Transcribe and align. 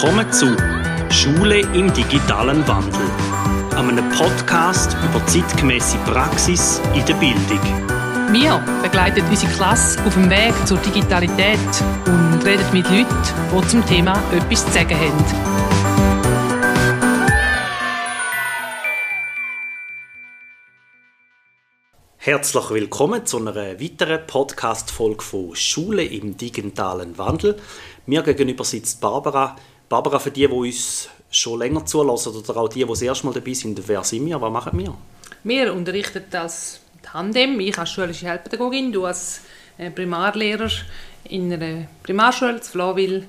Willkommen 0.00 0.32
zu 0.32 0.56
Schule 1.10 1.58
im 1.58 1.92
digitalen 1.92 2.68
Wandel, 2.68 3.10
einem 3.74 4.08
Podcast 4.10 4.96
über 5.02 5.26
zeitgemäße 5.26 5.98
Praxis 6.06 6.80
in 6.94 7.04
der 7.04 7.14
Bildung. 7.14 7.60
Wir 8.30 8.64
begleiten 8.80 9.24
unsere 9.28 9.50
Klasse 9.54 10.00
auf 10.06 10.14
dem 10.14 10.30
Weg 10.30 10.54
zur 10.68 10.78
Digitalität 10.78 11.58
und 12.06 12.46
reden 12.46 12.64
mit 12.72 12.88
Leuten, 12.88 13.08
die 13.52 13.66
zum 13.66 13.84
Thema 13.86 14.12
etwas 14.30 14.64
zu 14.66 14.70
sagen 14.70 14.96
haben. 14.96 15.68
Herzlich 22.18 22.70
willkommen 22.70 23.26
zu 23.26 23.38
einer 23.38 23.56
weiteren 23.56 24.24
Podcast-Folge 24.28 25.24
von 25.24 25.56
Schule 25.56 26.04
im 26.04 26.36
digitalen 26.36 27.18
Wandel. 27.18 27.56
Mir 28.06 28.22
gegenüber 28.22 28.62
sitzt 28.62 29.00
Barbara. 29.00 29.56
Barbara, 29.88 30.18
für 30.18 30.30
die, 30.30 30.46
die 30.46 30.52
uns 30.52 31.08
schon 31.30 31.58
länger 31.58 31.84
zulassen 31.86 32.34
oder 32.34 32.56
auch 32.56 32.68
die, 32.68 32.84
die 32.84 32.88
das 32.88 33.02
erste 33.02 33.26
Mal 33.26 33.32
dabei 33.32 33.54
sind, 33.54 33.80
wer 33.86 34.04
sind 34.04 34.26
wir? 34.26 34.40
Was 34.40 34.52
machen 34.52 34.78
wir? 34.78 34.94
Wir 35.44 35.72
unterrichten 35.72 36.24
als 36.32 36.80
Tandem, 37.02 37.58
ich 37.60 37.78
als 37.78 37.90
schulische 37.90 38.28
Heilpädagogin, 38.28 38.92
du 38.92 39.06
als 39.06 39.40
äh, 39.78 39.90
Primarlehrer 39.90 40.70
in 41.24 41.52
einer 41.52 41.86
Primarschule 42.02 42.60
zu 42.60 42.72
Flawil 42.72 43.26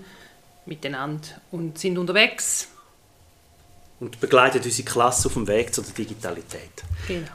miteinander 0.65 1.27
und 1.51 1.77
sind 1.77 1.97
unterwegs. 1.97 2.67
Und 3.99 4.19
begleiten 4.19 4.61
unsere 4.63 4.87
Klasse 4.87 5.27
auf 5.27 5.33
dem 5.33 5.47
Weg 5.47 5.73
zur 5.73 5.83
Digitalität. 5.83 6.83
Genau. 7.07 7.27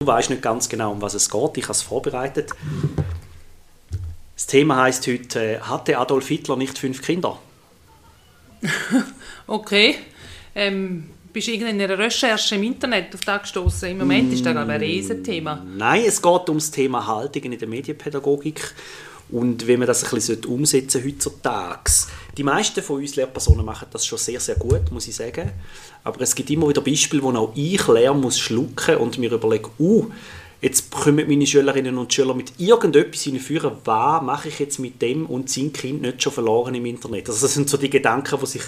Du 0.00 0.06
weißt 0.06 0.30
nicht 0.30 0.42
ganz 0.42 0.68
genau, 0.68 0.92
um 0.92 1.02
was 1.02 1.14
es 1.14 1.28
geht. 1.28 1.56
Ich 1.58 1.64
habe 1.64 1.72
es 1.72 1.82
vorbereitet. 1.82 2.50
Das 4.34 4.46
Thema 4.46 4.82
heißt 4.82 5.06
heute: 5.08 5.40
äh, 5.40 5.60
Hatte 5.60 5.98
Adolf 5.98 6.28
Hitler 6.28 6.56
nicht 6.56 6.78
fünf 6.78 7.02
Kinder? 7.02 7.38
Okay. 9.46 9.96
Ähm, 10.54 11.08
bist 11.32 11.48
du 11.48 11.52
in 11.52 11.64
einer 11.64 11.98
Recherche 11.98 12.56
im 12.56 12.62
Internet 12.64 13.14
auf 13.14 13.20
das 13.22 13.42
gestoßen? 13.42 13.90
Im 13.90 13.98
Moment 13.98 14.32
ist 14.32 14.44
das 14.44 14.52
glaube 14.52 14.72
ein 14.72 14.80
Riesenthema. 14.80 15.64
Nein, 15.76 16.04
es 16.06 16.20
geht 16.20 16.48
um 16.50 16.58
das 16.58 16.70
Thema 16.70 17.06
Haltung 17.06 17.44
in 17.44 17.58
der 17.58 17.68
Medienpädagogik 17.68 18.74
und 19.30 19.66
wie 19.66 19.76
man 19.76 19.86
das 19.86 20.04
ein 20.04 20.10
bisschen 20.10 20.44
umsetzen 20.46 21.02
heutzutage. 21.04 21.90
Die 22.36 22.42
meisten 22.42 22.82
von 22.82 22.96
uns 22.96 23.16
Lehrpersonen 23.16 23.64
machen 23.64 23.88
das 23.90 24.06
schon 24.06 24.18
sehr, 24.18 24.40
sehr 24.40 24.56
gut, 24.56 24.90
muss 24.90 25.08
ich 25.08 25.16
sagen. 25.16 25.50
Aber 26.04 26.20
es 26.20 26.34
gibt 26.34 26.50
immer 26.50 26.68
wieder 26.68 26.80
Beispiele, 26.80 27.22
wo 27.22 27.30
auch 27.32 27.52
ich 27.54 27.86
lernen 27.88 28.20
muss 28.20 28.38
schlucken 28.38 28.96
und 28.96 29.18
mir 29.18 29.32
überlege, 29.32 29.70
uh, 29.78 30.06
jetzt 30.60 30.90
kommen 30.90 31.28
meine 31.28 31.46
Schülerinnen 31.46 31.98
und 31.98 32.12
Schüler 32.12 32.34
mit 32.34 32.52
irgendetwas 32.58 33.22
hinführen, 33.22 33.72
was 33.84 34.22
mache 34.22 34.48
ich 34.48 34.58
jetzt 34.58 34.78
mit 34.78 35.00
dem 35.00 35.26
und 35.26 35.50
sind 35.50 35.74
Kind 35.74 36.02
nicht 36.02 36.22
schon 36.22 36.32
verloren 36.32 36.74
im 36.74 36.86
Internet? 36.86 37.28
Also 37.28 37.42
das 37.46 37.54
sind 37.54 37.68
so 37.70 37.76
die 37.76 37.90
Gedanken, 37.90 38.38
die 38.40 38.46
sich, 38.46 38.62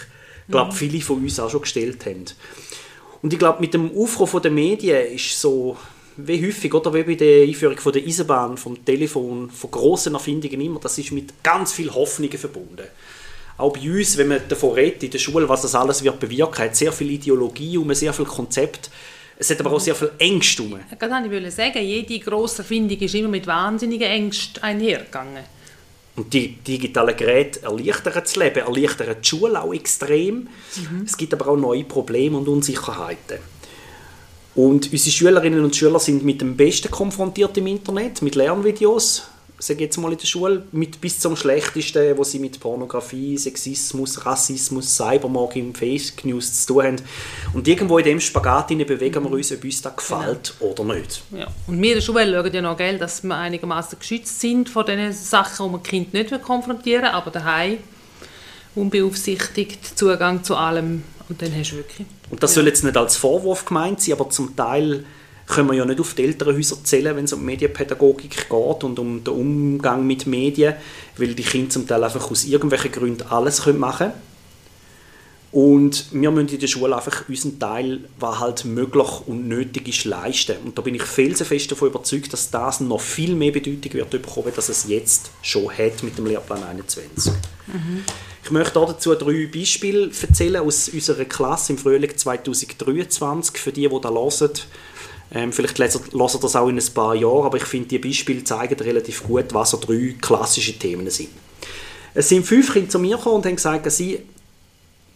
glaube 0.49 0.73
viele 0.73 1.01
von 1.01 1.19
uns 1.19 1.41
auch 1.41 1.51
schon 1.51 1.63
gestellt 1.63 2.07
haben. 2.07 2.25
Und 3.23 3.33
ich 3.33 3.39
glaube, 3.39 3.61
mit 3.61 3.75
dem 3.75 3.91
Aufruf 3.97 4.41
der 4.41 4.51
Medien 4.51 5.15
ist 5.15 5.41
so, 5.41 5.77
wie 6.17 6.47
häufig, 6.47 6.73
oder 6.73 6.93
wie 6.95 7.03
bei 7.03 7.15
der 7.15 7.43
Einführung 7.45 7.79
von 7.79 7.93
der 7.93 8.05
Eisenbahn, 8.05 8.57
vom 8.57 8.85
Telefon, 8.85 9.51
von 9.51 9.71
grossen 9.71 10.15
Erfindungen 10.15 10.61
immer, 10.61 10.81
das 10.81 10.99
ist 10.99 11.13
mit 11.13 11.43
ganz 11.43 11.73
viel 11.73 11.93
Hoffnungen 11.93 12.39
verbunden. 12.39 12.87
Auch 13.57 13.75
bei 13.75 13.91
uns, 13.91 14.17
wenn 14.17 14.29
man 14.29 14.41
davon 14.49 14.73
redet, 14.73 15.03
in 15.03 15.11
der 15.11 15.19
Schule, 15.19 15.49
was 15.49 15.63
das 15.63 15.75
alles 15.75 16.03
wird 16.03 16.19
bewirken, 16.19 16.65
hat 16.65 16.77
sehr 16.77 16.93
viel 16.93 17.11
Ideologie 17.11 17.77
um, 17.77 17.93
sehr 17.93 18.15
viel 18.15 18.25
Konzept. 18.25 18.91
Es 19.41 19.49
hat 19.49 19.61
aber 19.61 19.73
auch 19.73 19.81
sehr 19.81 19.95
viel 19.95 20.13
Ängste 20.19 20.63
um. 20.63 20.79
Das 20.99 21.11
wollte 21.11 21.39
ich 21.39 21.55
sagen, 21.55 21.83
jede 21.83 22.19
grosse 22.19 22.59
Erfindung 22.59 22.99
ist 22.99 23.15
immer 23.15 23.31
mit 23.31 23.47
wahnsinnigen 23.47 24.07
Ängsten 24.07 24.63
einhergegangen. 24.63 25.45
Und 26.15 26.31
die 26.35 26.57
digitalen 26.57 27.17
Geräte 27.17 27.63
erleichtern 27.63 28.13
das 28.23 28.37
Leben, 28.37 28.59
erleichtern 28.59 29.17
die 29.19 29.27
Schule 29.27 29.63
auch 29.63 29.73
extrem. 29.73 30.47
Es 31.07 31.17
gibt 31.17 31.33
aber 31.33 31.49
auch 31.49 31.57
neue 31.57 31.85
Probleme 31.85 32.37
und 32.37 32.49
Unsicherheiten. 32.49 33.39
Und 34.55 34.93
unsere 34.93 35.11
Schülerinnen 35.11 35.65
und 35.65 35.75
Schüler 35.75 36.01
sind 36.01 36.23
mit 36.23 36.43
dem 36.43 36.55
Besten 36.55 36.91
konfrontiert 36.91 37.57
im 37.57 37.67
Internet, 37.67 38.21
mit 38.21 38.35
Lernvideos, 38.35 39.30
sage 39.61 39.85
jetzt 39.85 39.99
mal 39.99 40.11
in 40.11 40.19
der 40.19 40.27
Schule, 40.27 40.65
mit 40.73 41.01
bis 41.01 41.21
zum 41.21 41.37
Schlechtesten, 41.37 42.17
wo 42.17 42.25
sie 42.25 42.39
mit 42.39 42.59
Pornografie, 42.59 43.37
Sexismus, 43.37 44.25
Rassismus, 44.25 44.97
Cybermobbing, 44.97 45.75
Fake 45.75 46.25
News 46.25 46.65
zu 46.65 46.75
tun 46.75 46.85
haben. 46.85 46.97
Und 47.53 47.69
irgendwo 47.69 47.99
in 47.99 48.05
dem 48.05 48.21
Spagat 48.21 48.69
bewegen 48.69 49.23
wir 49.23 49.31
uns, 49.31 49.53
ob 49.53 49.63
uns 49.63 49.83
das 49.83 49.97
gefällt 49.97 50.55
oder 50.61 50.85
nicht. 50.85 51.23
Ja. 51.31 51.47
Und 51.67 51.81
wir 51.81 51.91
in 51.91 51.97
der 51.97 52.01
Schule 52.01 52.33
schauen 52.33 52.53
ja 52.53 52.63
noch, 52.63 52.77
gell, 52.77 52.99
dass 52.99 53.23
wir 53.23 53.37
einigermaßen 53.37 53.99
geschützt 53.99 54.41
sind 54.41 54.69
vor 54.69 54.85
den 54.85 55.13
Sachen, 55.13 55.67
die 55.67 55.73
man 55.73 55.83
Kind 55.83 56.15
nicht 56.15 56.43
konfrontieren 56.43 57.03
will, 57.03 57.11
aber 57.11 57.31
daheim 57.31 57.79
unbeaufsichtigt 58.75 59.99
Zugang 59.99 60.43
zu 60.43 60.57
allem 60.57 61.03
und 61.29 61.43
dann 61.43 61.55
hast 61.55 61.73
du 61.73 61.77
wirklich... 61.77 62.07
Und 62.31 62.43
das 62.43 62.55
soll 62.55 62.67
jetzt 62.67 62.85
nicht 62.85 62.97
als 62.97 63.17
Vorwurf 63.17 63.65
gemeint 63.65 64.01
sein, 64.01 64.15
aber 64.15 64.31
zum 64.31 64.55
Teil 64.57 65.05
können 65.51 65.69
wir 65.69 65.75
ja 65.75 65.85
nicht 65.85 66.01
auf 66.01 66.15
die 66.15 66.25
Elternhäuser 66.25 66.83
zählen, 66.85 67.17
wenn 67.17 67.25
es 67.25 67.33
um 67.33 67.45
Medienpädagogik 67.45 68.49
geht 68.49 68.85
und 68.85 68.99
um 68.99 69.25
den 69.25 69.35
Umgang 69.35 70.07
mit 70.07 70.27
Medien, 70.27 70.75
weil 71.17 71.35
die 71.35 71.43
Kinder 71.43 71.71
zum 71.71 71.87
Teil 71.87 72.03
einfach 72.03 72.31
aus 72.31 72.45
irgendwelchen 72.45 72.93
Gründen 72.93 73.27
alles 73.29 73.67
machen 73.67 73.99
können. 74.09 74.31
Und 75.53 76.07
wir 76.13 76.31
müssen 76.31 76.49
in 76.49 76.61
der 76.61 76.69
Schule 76.69 76.97
einfach 76.97 77.29
unseren 77.29 77.59
Teil, 77.59 78.01
was 78.21 78.39
halt 78.39 78.65
möglich 78.65 79.09
und 79.27 79.49
nötig 79.49 79.89
ist, 79.89 80.05
leisten. 80.05 80.57
Und 80.65 80.79
da 80.79 80.83
bin 80.83 80.95
ich 80.95 81.03
felsenfest 81.03 81.73
davon 81.73 81.89
überzeugt, 81.89 82.33
dass 82.33 82.51
das 82.51 82.79
noch 82.79 83.01
viel 83.01 83.35
mehr 83.35 83.51
Bedeutung 83.51 83.93
wird 83.95 84.11
bekommen, 84.11 84.53
als 84.55 84.69
es 84.69 84.87
jetzt 84.87 85.33
schon 85.43 85.69
hat 85.77 86.05
mit 86.05 86.17
dem 86.17 86.27
Lehrplan 86.27 86.63
21. 86.63 87.33
Ich 88.45 88.51
möchte 88.53 88.75
dazu 88.75 89.15
drei 89.15 89.47
Beispiele 89.53 90.11
erzählen 90.23 90.63
aus 90.63 90.89
unserer 90.89 91.25
Klasse 91.25 91.73
im 91.73 91.79
Frühling 91.79 92.17
2023, 92.17 93.59
für 93.59 93.73
die, 93.73 93.89
die 93.89 94.01
da 94.01 94.11
hören. 94.11 94.53
Ähm, 95.33 95.53
vielleicht 95.53 95.79
lesen 95.79 96.03
ihr 96.13 96.39
das 96.41 96.57
auch 96.57 96.69
in 96.69 96.79
ein 96.79 96.95
paar 96.95 97.15
Jahren, 97.15 97.47
aber 97.47 97.57
ich 97.57 97.65
finde, 97.65 97.89
die 97.89 97.99
Beispiele 97.99 98.43
zeigen 98.43 98.81
relativ 98.81 99.23
gut, 99.23 99.55
was 99.55 99.71
so 99.71 99.79
drei 99.79 100.17
klassische 100.21 100.77
Themen 100.79 101.09
sind. 101.11 101.29
Es 102.15 102.29
sind 102.29 102.45
fünf 102.45 102.73
Kinder 102.73 102.89
zu 102.89 102.99
mir 102.99 103.17
gekommen 103.17 103.37
und 103.37 103.47
haben 103.47 103.57
gesagt, 103.57 103.91
sie 103.93 104.25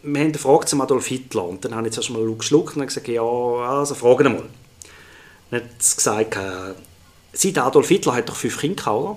wir 0.04 0.20
haben 0.20 0.28
eine 0.28 0.38
Frage 0.38 0.66
zum 0.66 0.80
Adolf 0.80 1.06
Hitler. 1.06 1.44
Und 1.44 1.64
dann 1.64 1.74
habe 1.74 1.86
ich 1.86 1.94
zuerst 1.94 2.10
mal 2.10 2.34
geschluckt 2.34 2.76
und 2.76 2.86
gesagt, 2.86 3.08
ja, 3.08 3.22
also 3.22 3.94
fragen 3.94 4.24
wir 4.24 4.30
mal. 4.30 4.48
Dann 5.50 5.62
hat 5.62 5.70
sie 5.82 5.96
gesagt, 5.96 6.36
äh, 6.36 7.52
der 7.52 7.64
Adolf 7.64 7.88
Hitler 7.88 8.14
hat 8.14 8.28
doch 8.28 8.36
fünf 8.36 8.58
Kinder 8.58 8.76
gehabt, 8.76 8.98
oder? 8.98 9.16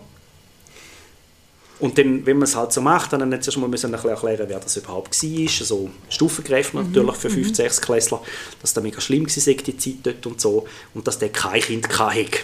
Und 1.80 1.98
dann, 1.98 2.26
wenn 2.26 2.38
man 2.38 2.46
es 2.46 2.56
halt 2.56 2.74
so 2.74 2.82
macht, 2.82 3.14
dann 3.14 3.30
zuerst 3.42 3.58
mal 3.58 3.68
müssen 3.68 3.88
ein 3.88 3.92
bisschen 3.92 4.10
erklären, 4.10 4.46
wer 4.50 4.60
das 4.60 4.78
überhaupt 4.78 5.24
war. 5.24 5.48
Also 5.60 5.90
stufengerecht 6.10 6.74
natürlich 6.74 7.16
für 7.16 7.30
5 7.30 7.56
6 7.56 7.82
Klässler, 7.82 8.22
dass 8.62 8.74
das 8.74 8.84
mega 8.84 9.00
schlimm 9.00 9.28
war, 9.28 9.54
die 9.54 9.78
Zeit 9.78 9.96
dort 10.02 10.26
und 10.26 10.42
so. 10.42 10.66
Und 10.96 11.08
dass 11.08 11.20
der 11.20 11.30
kein 11.30 11.62
Kind 11.62 12.00
hatte. 12.00 12.40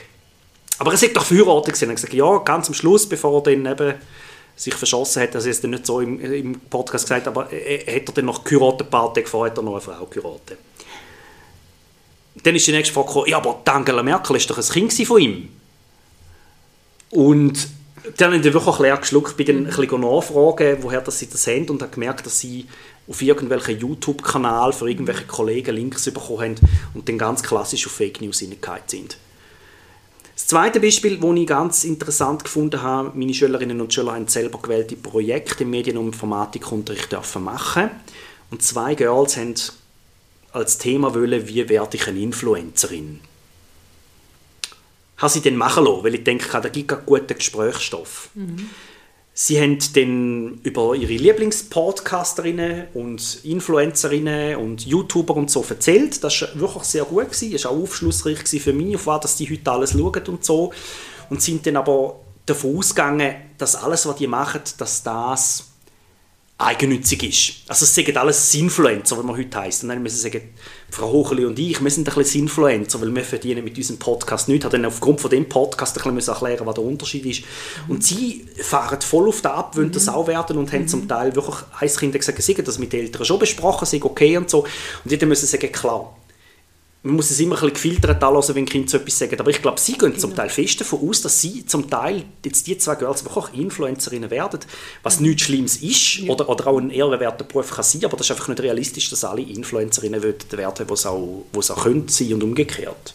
Aber 0.78 0.92
er 0.92 0.98
sagt 0.98 1.18
doch 1.18 1.26
verheiratet. 1.26 1.82
Er 1.82 1.88
hat 1.88 1.96
gesagt, 1.96 2.14
ja, 2.14 2.38
ganz 2.40 2.68
am 2.68 2.74
Schluss, 2.76 3.08
bevor 3.08 3.40
er 3.40 3.44
dann 3.44 3.66
eben 3.66 3.96
sich 4.56 4.76
verschossen 4.76 5.24
hat, 5.24 5.36
also 5.36 5.50
ist 5.50 5.64
dann 5.64 5.72
nicht 5.72 5.86
so 5.86 6.00
im, 6.00 6.20
im 6.20 6.60
Podcast 6.60 7.06
gesagt, 7.06 7.28
aber 7.28 7.52
äh, 7.52 7.80
hat 7.80 8.10
er 8.10 8.14
dann 8.14 8.26
noch 8.26 8.44
geheiratet, 8.44 8.88
ein 8.88 8.90
paar 8.92 9.12
Tage 9.12 9.26
vorher 9.26 9.52
hat 9.52 9.58
er 9.58 9.64
noch 9.64 9.74
eine 9.74 9.82
Frau 9.82 10.06
geheiratet. 10.06 10.60
Dann 12.44 12.56
ist 12.56 12.68
die 12.68 12.72
nächste 12.72 12.94
Frage 12.94 13.08
gekommen, 13.08 13.30
ja, 13.30 13.38
aber 13.38 13.62
Angela 13.66 14.04
Merkel 14.04 14.36
ist 14.36 14.50
doch 14.50 14.58
ein 14.58 14.64
Kind 14.64 15.08
von 15.08 15.22
ihm. 15.22 15.50
Und 17.10 17.68
dann 18.18 18.34
habe 18.34 18.47
ich 18.47 18.53
wirklich 18.53 18.80
leer 18.80 18.97
geschluckt, 18.97 19.40
ein 19.40 19.66
bisschen 19.66 20.02
nachfragen, 20.02 20.78
woher 20.81 21.02
das 21.02 21.19
sie 21.19 21.30
das 21.30 21.47
haben 21.47 21.69
und 21.69 21.81
habe 21.81 21.91
gemerkt, 21.91 22.25
dass 22.25 22.40
sie 22.40 22.68
auf 23.08 23.22
irgendwelchen 23.22 23.80
YouTube-Kanal 23.80 24.74
für 24.74 24.90
irgendwelche 24.90 25.25
Kollegen 25.25 25.75
Links 25.75 26.06
bekommen 26.06 26.41
haben 26.41 26.56
und 26.94 27.08
dann 27.08 27.18
ganz 27.18 27.44
klassisch 27.44 27.86
auf 27.88 27.94
Fake 27.94 28.22
News 28.22 28.40
hineingehauen 28.40 28.81
sind. 28.88 29.18
Das 30.36 30.47
zweite 30.47 30.80
Beispiel, 30.80 31.18
das 31.18 31.36
ich 31.36 31.47
ganz 31.47 31.84
interessant 31.84 32.44
gefunden 32.44 32.81
habe, 32.81 33.12
meine 33.18 33.34
Schülerinnen 33.34 33.79
und 33.79 33.94
Schüler 33.94 34.14
haben 34.14 34.28
selber 34.28 34.59
gewählte 34.61 34.96
Projekte 34.96 35.64
im 35.64 35.70
Medien- 35.70 35.97
und 35.97 36.08
Informatikunterricht 36.08 37.11
dürfen 37.11 37.44
machen. 37.44 37.91
Und 38.50 38.64
zwei 38.64 38.96
Girls 38.96 39.38
haben 39.38 39.53
als 40.52 40.78
Thema 40.78 41.14
wollen, 41.14 41.47
wie 41.47 41.70
werde 41.70 41.97
ich 41.97 42.08
eine 42.08 42.20
Influencerin? 42.20 43.20
Habe 45.18 45.32
sie 45.32 45.42
dann 45.42 45.56
machen 45.56 45.86
lassen, 45.86 46.04
weil 46.04 46.16
ich 46.16 46.24
denke, 46.24 46.50
da 46.50 46.70
gibt 46.70 46.92
es 46.92 46.98
guten 47.06 47.36
Gesprächsstoff. 47.36 48.30
Sie 49.36 49.60
haben 49.60 49.80
dann 49.96 50.60
über 50.62 50.94
ihre 50.94 51.14
Lieblingspodcasterinnen 51.14 52.90
und 52.94 53.40
Influencerinnen 53.44 54.58
und 54.58 54.86
YouTuber 54.86 55.36
und 55.36 55.50
so 55.50 55.66
erzählt. 55.68 56.24
Das 56.24 56.40
war 56.42 56.60
wirklich 56.60 56.84
sehr 56.84 57.04
gut. 57.06 57.26
Gewesen. 57.26 57.52
Das 57.52 57.66
war 57.66 57.72
auch 57.72 57.82
aufschlussreich 57.82 58.44
für 58.48 58.74
mich, 58.74 58.96
auf 58.96 59.08
was 59.08 59.22
dass 59.22 59.36
die 59.38 59.50
heute 59.50 59.72
alles 59.72 59.94
schauen 59.94 60.28
und 60.28 60.46
so. 60.46 60.72
Und 61.32 61.42
sind 61.42 61.66
dann 61.66 61.78
aber 61.78 62.20
davon 62.46 62.78
ausgegangen, 62.78 63.36
dass 63.58 63.76
alles, 63.76 64.06
was 64.06 64.18
die 64.18 64.28
machen, 64.28 64.62
dass 64.78 65.02
das 65.02 65.72
eigennützig 66.64 67.24
ist. 67.24 67.70
Also 67.70 67.86
es 67.86 67.94
sagen 67.94 68.16
alles 68.18 68.54
Influencer, 68.54 69.18
wie 69.20 69.26
man 69.26 69.38
heute 69.38 69.60
heisst. 69.60 69.84
Und 69.84 69.90
dann 69.90 70.02
müssen 70.02 70.16
sie 70.16 70.22
sagen, 70.22 70.50
Frau 70.90 71.12
Hocheli 71.12 71.46
und 71.46 71.58
ich, 71.60 71.84
wir 71.84 71.90
sind 71.90 72.08
ein 72.08 72.16
bisschen 72.16 72.42
Influencer, 72.42 73.02
weil 73.02 73.14
wir 73.14 73.24
verdienen 73.24 73.64
mit 73.64 73.78
unserem 73.78 74.00
Podcast 74.00 74.48
nichts. 74.48 74.66
Ich 74.66 74.72
dann 74.72 74.86
aufgrund 74.86 75.22
von 75.22 75.30
dem 75.30 75.50
Podcast 75.50 76.04
ein 76.06 76.16
bisschen 76.16 76.34
erklären, 76.34 76.66
was 76.66 76.76
der 76.76 76.84
Unterschied 76.84 77.26
ist. 77.26 77.42
Mhm. 77.42 77.92
Und 77.92 78.04
sie 78.04 78.46
fahren 78.62 79.02
voll 79.02 79.28
auf 79.28 79.42
den 79.42 79.52
ab, 79.52 79.76
wollen 79.76 79.88
mhm. 79.88 79.94
das 79.94 80.08
auch 80.08 80.28
werden 80.28 80.58
und 80.58 80.72
mhm. 80.72 80.78
haben 80.78 80.88
zum 80.88 81.08
Teil 81.08 81.36
wirklich 81.36 81.58
eins 81.80 81.98
Kinder 81.98 82.20
gesagt, 82.20 82.42
sie 82.42 82.54
das 82.56 82.80
mit 82.80 82.94
den 82.94 83.02
Eltern 83.02 83.26
schon 83.26 83.40
besprochen, 83.40 83.86
sei 83.86 84.00
okay 84.02 84.38
und 84.38 84.50
so. 84.50 84.62
Und 85.04 85.12
die 85.12 85.26
müssen 85.26 85.48
sagen, 85.48 85.72
klar, 85.72 86.16
man 87.05 87.17
muss 87.17 87.32
es 87.32 87.40
immer 87.41 87.55
ein 87.55 87.70
bisschen 87.70 87.73
gefiltert 87.73 88.23
anhören, 88.23 88.55
wenn 88.55 88.66
Kinder 88.66 88.88
so 88.88 88.97
etwas 88.97 89.20
sagen. 89.20 89.38
Aber 89.38 89.50
ich 89.50 89.61
glaube, 89.61 89.79
sie 89.79 89.97
gehen 89.97 90.17
zum 90.17 90.34
Teil 90.34 90.50
fest 90.50 90.79
davon 90.79 91.08
aus, 91.08 91.22
dass 91.22 91.41
sie 91.41 91.66
zum 91.66 91.90
Teil, 91.90 92.23
jetzt 92.46 92.66
die 92.66 92.78
zwei 92.78 92.96
Girls, 92.96 93.26
wirklich 93.26 93.59
Influencerinnen 93.59 94.32
werden, 94.32 94.61
was 95.03 95.20
mhm. 95.20 95.28
nichts 95.28 95.44
Schlimmes 95.44 95.78
ist 95.78 96.20
ja. 96.20 96.32
oder, 96.32 96.47
oder 96.47 96.67
auch 96.67 96.78
ein 96.78 96.90
ehrwerter 96.90 97.44
Beruf 97.44 97.72
kann 97.72 97.84
sein, 97.84 98.05
aber 98.05 98.16
das 98.16 98.28
ist 98.28 98.32
einfach 98.32 98.47
nicht 98.47 98.61
realistisch, 98.61 99.09
dass 99.09 99.26
alle 99.26 99.41
Influencerinnen 99.41 100.23
werden, 100.23 100.88
die 100.88 100.94
es 100.94 101.05
auch, 101.05 101.44
wo 101.52 101.59
es 101.59 101.72
auch 101.72 101.84
können 101.84 102.08
sein 102.08 102.34
und 102.34 102.44
umgekehrt. 102.44 103.14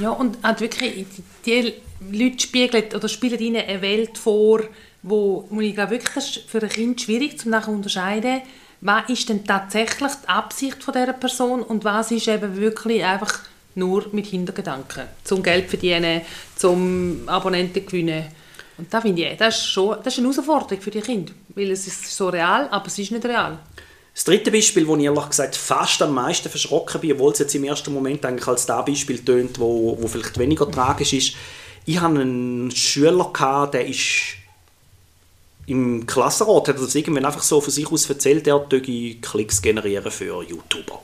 Ja, 0.00 0.10
und 0.10 0.38
halt 0.42 0.60
wirklich, 0.60 1.06
die 1.46 1.74
Leute 2.10 2.40
spiegeln 2.40 2.84
oder 2.92 3.08
spielen 3.08 3.38
ihnen 3.38 3.64
eine 3.64 3.82
Welt 3.82 4.18
vor, 4.18 4.62
wo, 5.02 5.46
wo 5.48 5.60
ich 5.60 5.74
glaube 5.74 5.92
wirklich 5.92 6.44
für 6.48 6.60
ein 6.60 6.68
Kind 6.68 7.00
schwierig 7.00 7.38
zu 7.38 7.48
unterscheiden 7.48 8.42
was 8.80 9.08
ist 9.08 9.28
denn 9.28 9.44
tatsächlich 9.44 10.12
die 10.22 10.28
Absicht 10.28 10.82
von 10.82 10.94
dieser 10.94 11.12
Person 11.12 11.62
und 11.62 11.84
was 11.84 12.10
ist 12.10 12.28
eben 12.28 12.56
wirklich 12.56 13.04
einfach 13.04 13.40
nur 13.74 14.06
mit 14.12 14.26
Hintergedanken, 14.26 15.04
zum 15.24 15.42
Geld 15.42 15.68
verdienen, 15.68 16.22
zum 16.56 17.22
Abonnenten 17.26 17.84
gewinnen. 17.84 18.26
Und 18.78 18.92
da 18.92 19.00
finde 19.00 19.26
ich, 19.26 19.36
das 19.38 19.56
ist, 19.56 19.66
schon, 19.66 19.96
das 20.02 20.14
ist 20.14 20.18
eine 20.18 20.32
Herausforderung 20.32 20.80
für 20.80 20.90
die 20.90 21.00
Kinder, 21.00 21.32
weil 21.54 21.70
es 21.70 21.86
ist 21.86 22.14
so 22.14 22.28
real, 22.28 22.68
aber 22.70 22.86
es 22.86 22.98
ist 22.98 23.10
nicht 23.10 23.24
real. 23.24 23.58
Das 24.14 24.24
dritte 24.24 24.50
Beispiel, 24.50 24.86
wo 24.86 24.96
ich 24.96 25.04
ehrlich 25.04 25.28
gesagt 25.28 25.56
fast 25.56 26.00
am 26.00 26.14
meisten 26.14 26.48
verschrocken 26.48 27.00
bin, 27.02 27.12
obwohl 27.12 27.32
es 27.32 27.38
jetzt 27.38 27.54
im 27.54 27.64
ersten 27.64 27.92
Moment 27.92 28.24
eigentlich 28.24 28.48
als 28.48 28.64
das 28.64 28.84
Beispiel 28.84 29.22
tönt, 29.22 29.58
wo, 29.58 29.96
wo 30.00 30.06
vielleicht 30.06 30.38
weniger 30.38 30.70
tragisch 30.70 31.12
ist. 31.12 31.34
Ich 31.84 32.00
hatte 32.00 32.20
einen 32.20 32.70
Schüler, 32.70 33.30
gehabt, 33.32 33.74
der 33.74 33.86
ist 33.86 34.36
im 35.66 36.06
Klassenrat 36.06 36.68
hat 36.68 36.76
er 36.76 36.82
das 36.82 36.94
irgendwann 36.94 37.24
einfach 37.24 37.42
so 37.42 37.60
von 37.60 37.72
sich 37.72 37.90
aus 37.90 38.08
erzählt, 38.08 38.46
er 38.46 38.70
würde 38.70 39.14
Klicks 39.20 39.60
generieren 39.60 40.10
für 40.10 40.42
YouTuber 40.42 41.02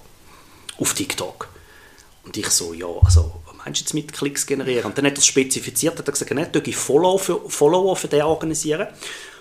auf 0.78 0.94
TikTok. 0.94 1.48
Und 2.24 2.36
ich 2.36 2.48
so, 2.48 2.72
ja, 2.72 2.86
also, 3.02 3.42
was 3.46 3.56
meinst 3.56 3.80
du 3.80 3.84
jetzt 3.84 3.94
mit 3.94 4.12
Klicks 4.12 4.46
generieren? 4.46 4.86
Und 4.86 4.98
dann 4.98 5.06
hat 5.06 5.14
er 5.14 5.18
es 5.18 5.26
spezifiziert, 5.26 5.98
hat 5.98 6.06
er 6.06 6.12
gesagt, 6.12 6.30
er 6.30 6.54
würde 6.54 6.72
Follower 6.72 7.18
für, 7.18 7.40
Follower 7.48 7.96
für 7.96 8.08
den 8.08 8.22
organisieren. 8.22 8.86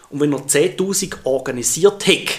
Und 0.09 0.19
wenn 0.19 0.33
er 0.33 0.39
10'000 0.39 1.17
organisiert 1.23 2.07
hätte, 2.07 2.33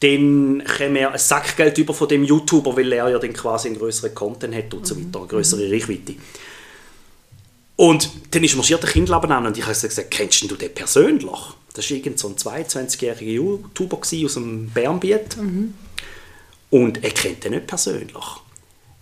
dann 0.00 0.62
käme 0.64 1.00
er 1.00 1.12
ein 1.12 1.18
Sackgeld 1.18 1.76
über 1.78 1.94
von 1.94 2.08
dem 2.08 2.24
YouTuber, 2.24 2.76
weil 2.76 2.92
er 2.92 3.08
ja 3.08 3.18
dann 3.18 3.32
quasi 3.32 3.68
einen 3.68 3.78
größeren 3.78 4.14
Content 4.14 4.54
hat 4.54 4.72
und 4.74 4.86
so 4.86 4.96
weiter, 4.96 5.18
eine 5.18 5.28
größere 5.28 5.66
mhm. 5.66 5.72
Reichweite. 5.72 6.14
Und 7.76 8.10
dann 8.30 8.44
ist 8.44 8.54
marschiert 8.54 8.82
der 8.82 8.90
Kindlaben 8.90 9.32
an 9.32 9.46
und 9.46 9.58
ich 9.58 9.64
habe 9.64 9.74
gesagt, 9.74 10.10
kennst 10.10 10.48
du 10.48 10.54
den 10.54 10.72
persönlich? 10.72 11.30
Das 11.74 11.90
war 11.90 11.96
irgend 11.96 12.18
so 12.18 12.28
ein 12.28 12.36
22-jähriger 12.36 13.22
YouTuber 13.22 13.98
aus 13.98 14.34
dem 14.34 14.70
Bernbiet. 14.70 15.36
Mhm. 15.36 15.74
Und 16.70 17.04
er 17.04 17.10
kennt 17.10 17.44
ihn 17.44 17.52
nicht 17.52 17.66
persönlich. 17.66 18.24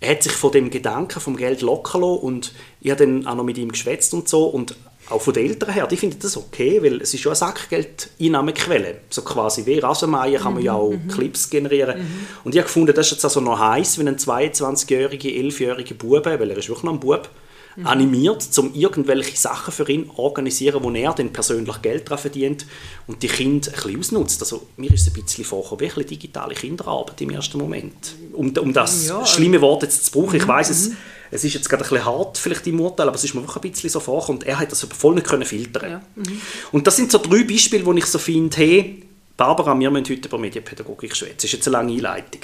Er 0.00 0.10
hat 0.10 0.22
sich 0.24 0.32
von 0.32 0.50
dem 0.50 0.68
Gedanken 0.68 1.20
vom 1.20 1.36
Geld 1.36 1.62
locker 1.62 2.00
lassen 2.00 2.18
und 2.18 2.52
ich 2.80 2.90
habe 2.90 3.06
dann 3.06 3.26
auch 3.26 3.36
noch 3.36 3.44
mit 3.44 3.56
ihm 3.56 3.70
geschwätzt 3.70 4.12
und 4.14 4.28
so 4.28 4.46
und 4.46 4.74
auch 5.08 5.20
von 5.20 5.34
den 5.34 5.48
Eltern 5.48 5.72
her, 5.72 5.86
die 5.86 5.96
finden 5.96 6.18
das 6.20 6.36
okay, 6.36 6.82
weil 6.82 7.00
es 7.02 7.14
ist 7.14 7.24
ja 7.24 7.30
eine 7.30 7.36
Sackgeld-Einnahmequelle. 7.36 9.00
So 9.10 9.22
quasi 9.22 9.64
wie 9.66 9.78
Rasenmäher 9.78 10.38
kann 10.38 10.54
man 10.54 10.62
ja 10.62 10.74
auch 10.74 10.90
mhm. 10.90 11.08
Clips 11.08 11.50
generieren. 11.50 11.98
Mhm. 11.98 12.26
Und 12.44 12.54
ich 12.54 12.58
habe 12.58 12.66
gefunden, 12.66 12.94
das 12.94 13.06
ist 13.06 13.12
jetzt 13.12 13.24
also 13.24 13.40
noch 13.40 13.58
heiß, 13.58 13.98
wenn 13.98 14.08
ein 14.08 14.16
22-jähriger, 14.16 15.28
11-jähriger 15.28 15.94
Bube, 15.94 16.24
weil 16.24 16.50
er 16.50 16.56
ist 16.56 16.68
wirklich 16.68 16.84
noch 16.84 16.94
ein 16.94 17.00
Bub, 17.00 17.28
mhm. 17.76 17.86
animiert, 17.86 18.46
um 18.58 18.74
irgendwelche 18.74 19.36
Sachen 19.36 19.72
für 19.72 19.88
ihn 19.88 20.06
zu 20.06 20.18
organisieren, 20.18 20.82
wo 20.82 20.90
er 20.90 21.12
dann 21.12 21.32
persönlich 21.32 21.82
Geld 21.82 22.06
daran 22.06 22.18
verdient 22.18 22.66
und 23.06 23.22
die 23.22 23.28
Kinder 23.28 23.68
ein 23.68 23.74
bisschen 23.74 23.98
ausnutzt. 23.98 24.42
Also 24.42 24.66
mir 24.76 24.92
ist 24.92 25.06
es 25.06 25.14
ein 25.14 25.22
bisschen 25.22 25.44
vorgekommen, 25.44 25.80
wie 25.80 26.00
ein 26.00 26.06
digitale 26.06 26.54
Kinderarbeit 26.54 27.20
im 27.20 27.30
ersten 27.30 27.58
Moment. 27.58 28.14
Um, 28.32 28.56
um 28.56 28.72
das 28.72 29.08
ja, 29.08 29.24
schlimme 29.26 29.60
Wort 29.60 29.82
jetzt 29.82 30.06
zu 30.06 30.12
brauchen. 30.12 30.36
Ich 30.36 30.44
mhm, 30.44 30.48
weiß 30.48 30.70
es, 30.70 30.88
mhm. 30.88 30.96
es 31.30 31.44
ist 31.44 31.54
jetzt 31.54 31.68
gerade 31.68 31.84
ein 31.84 31.88
bisschen 31.88 32.04
hart 32.04 32.38
vielleicht 32.38 32.66
im 32.66 32.80
Urteil, 32.80 33.08
aber 33.08 33.16
es 33.16 33.24
ist 33.24 33.34
mir 33.34 33.42
wirklich 33.42 33.56
ein 33.56 33.70
bisschen 33.70 33.90
so 33.90 34.00
vorgekommen 34.00 34.42
und 34.42 34.48
er 34.48 34.58
hat 34.58 34.72
das 34.72 34.82
voll 34.84 35.14
nicht 35.14 35.26
können 35.26 35.44
filtern. 35.44 35.90
Ja. 35.90 36.02
Mhm. 36.16 36.40
Und 36.72 36.86
das 36.86 36.96
sind 36.96 37.10
so 37.10 37.18
drei 37.18 37.44
Beispiele, 37.44 37.84
wo 37.84 37.92
ich 37.92 38.06
so 38.06 38.18
finde, 38.18 38.56
hey, 38.56 39.02
Barbara, 39.36 39.78
wir 39.78 39.90
müssen 39.90 40.08
heute 40.08 40.28
über 40.28 40.38
Medienpädagogik 40.38 41.16
schwätzen. 41.16 41.36
Das 41.36 41.44
ist 41.44 41.52
jetzt 41.52 41.68
eine 41.68 41.78
lange 41.78 41.92
Einleitung. 41.92 42.42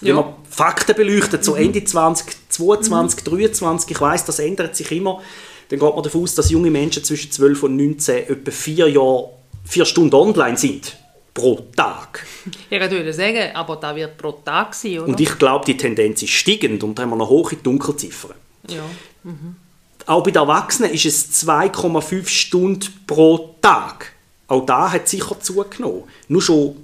Wenn 0.00 0.08
ja. 0.08 0.14
man 0.16 0.34
Fakten 0.50 0.94
beleuchtet, 0.94 1.44
so 1.44 1.52
mhm. 1.52 1.62
Ende 1.62 1.84
2022, 1.84 3.24
mhm. 3.24 3.30
23, 3.30 3.90
ich 3.90 4.00
weiß, 4.00 4.24
das 4.24 4.38
ändert 4.38 4.76
sich 4.76 4.90
immer, 4.92 5.20
dann 5.68 5.78
geht 5.78 5.94
man 5.94 6.02
davon 6.02 6.22
aus, 6.22 6.34
dass 6.34 6.50
junge 6.50 6.70
Menschen 6.70 7.04
zwischen 7.04 7.30
12 7.30 7.62
und 7.62 7.76
19 7.76 8.28
etwa 8.28 8.50
vier, 8.50 8.88
Jahre, 8.88 9.30
vier 9.64 9.84
Stunden 9.84 10.14
online 10.14 10.56
sind. 10.56 10.96
Pro 11.32 11.66
Tag. 11.76 12.24
Ich 12.70 12.78
würde 12.78 13.12
sagen, 13.12 13.54
aber 13.54 13.76
da 13.76 13.96
wird 13.96 14.16
pro 14.18 14.32
Tag 14.32 14.74
sein, 14.74 14.98
oder? 14.98 15.08
Und 15.08 15.20
ich 15.20 15.38
glaube, 15.38 15.64
die 15.64 15.76
Tendenz 15.76 16.22
ist 16.22 16.30
steigend 16.30 16.84
und 16.84 16.96
da 16.96 17.02
haben 17.02 17.10
wir 17.10 17.16
noch 17.16 17.28
hohe 17.28 17.56
Dunkelziffern. 17.56 18.36
Ja. 18.68 18.82
Mhm. 19.24 19.56
Auch 20.06 20.22
bei 20.22 20.30
den 20.30 20.42
Erwachsenen 20.42 20.92
ist 20.92 21.06
es 21.06 21.46
2,5 21.46 22.28
Stunden 22.28 22.86
pro 23.06 23.56
Tag. 23.62 24.12
Auch 24.46 24.66
da 24.66 24.92
hat 24.92 25.08
sicher 25.08 25.40
zugenommen. 25.40 26.04
Nur 26.28 26.42
schon 26.42 26.76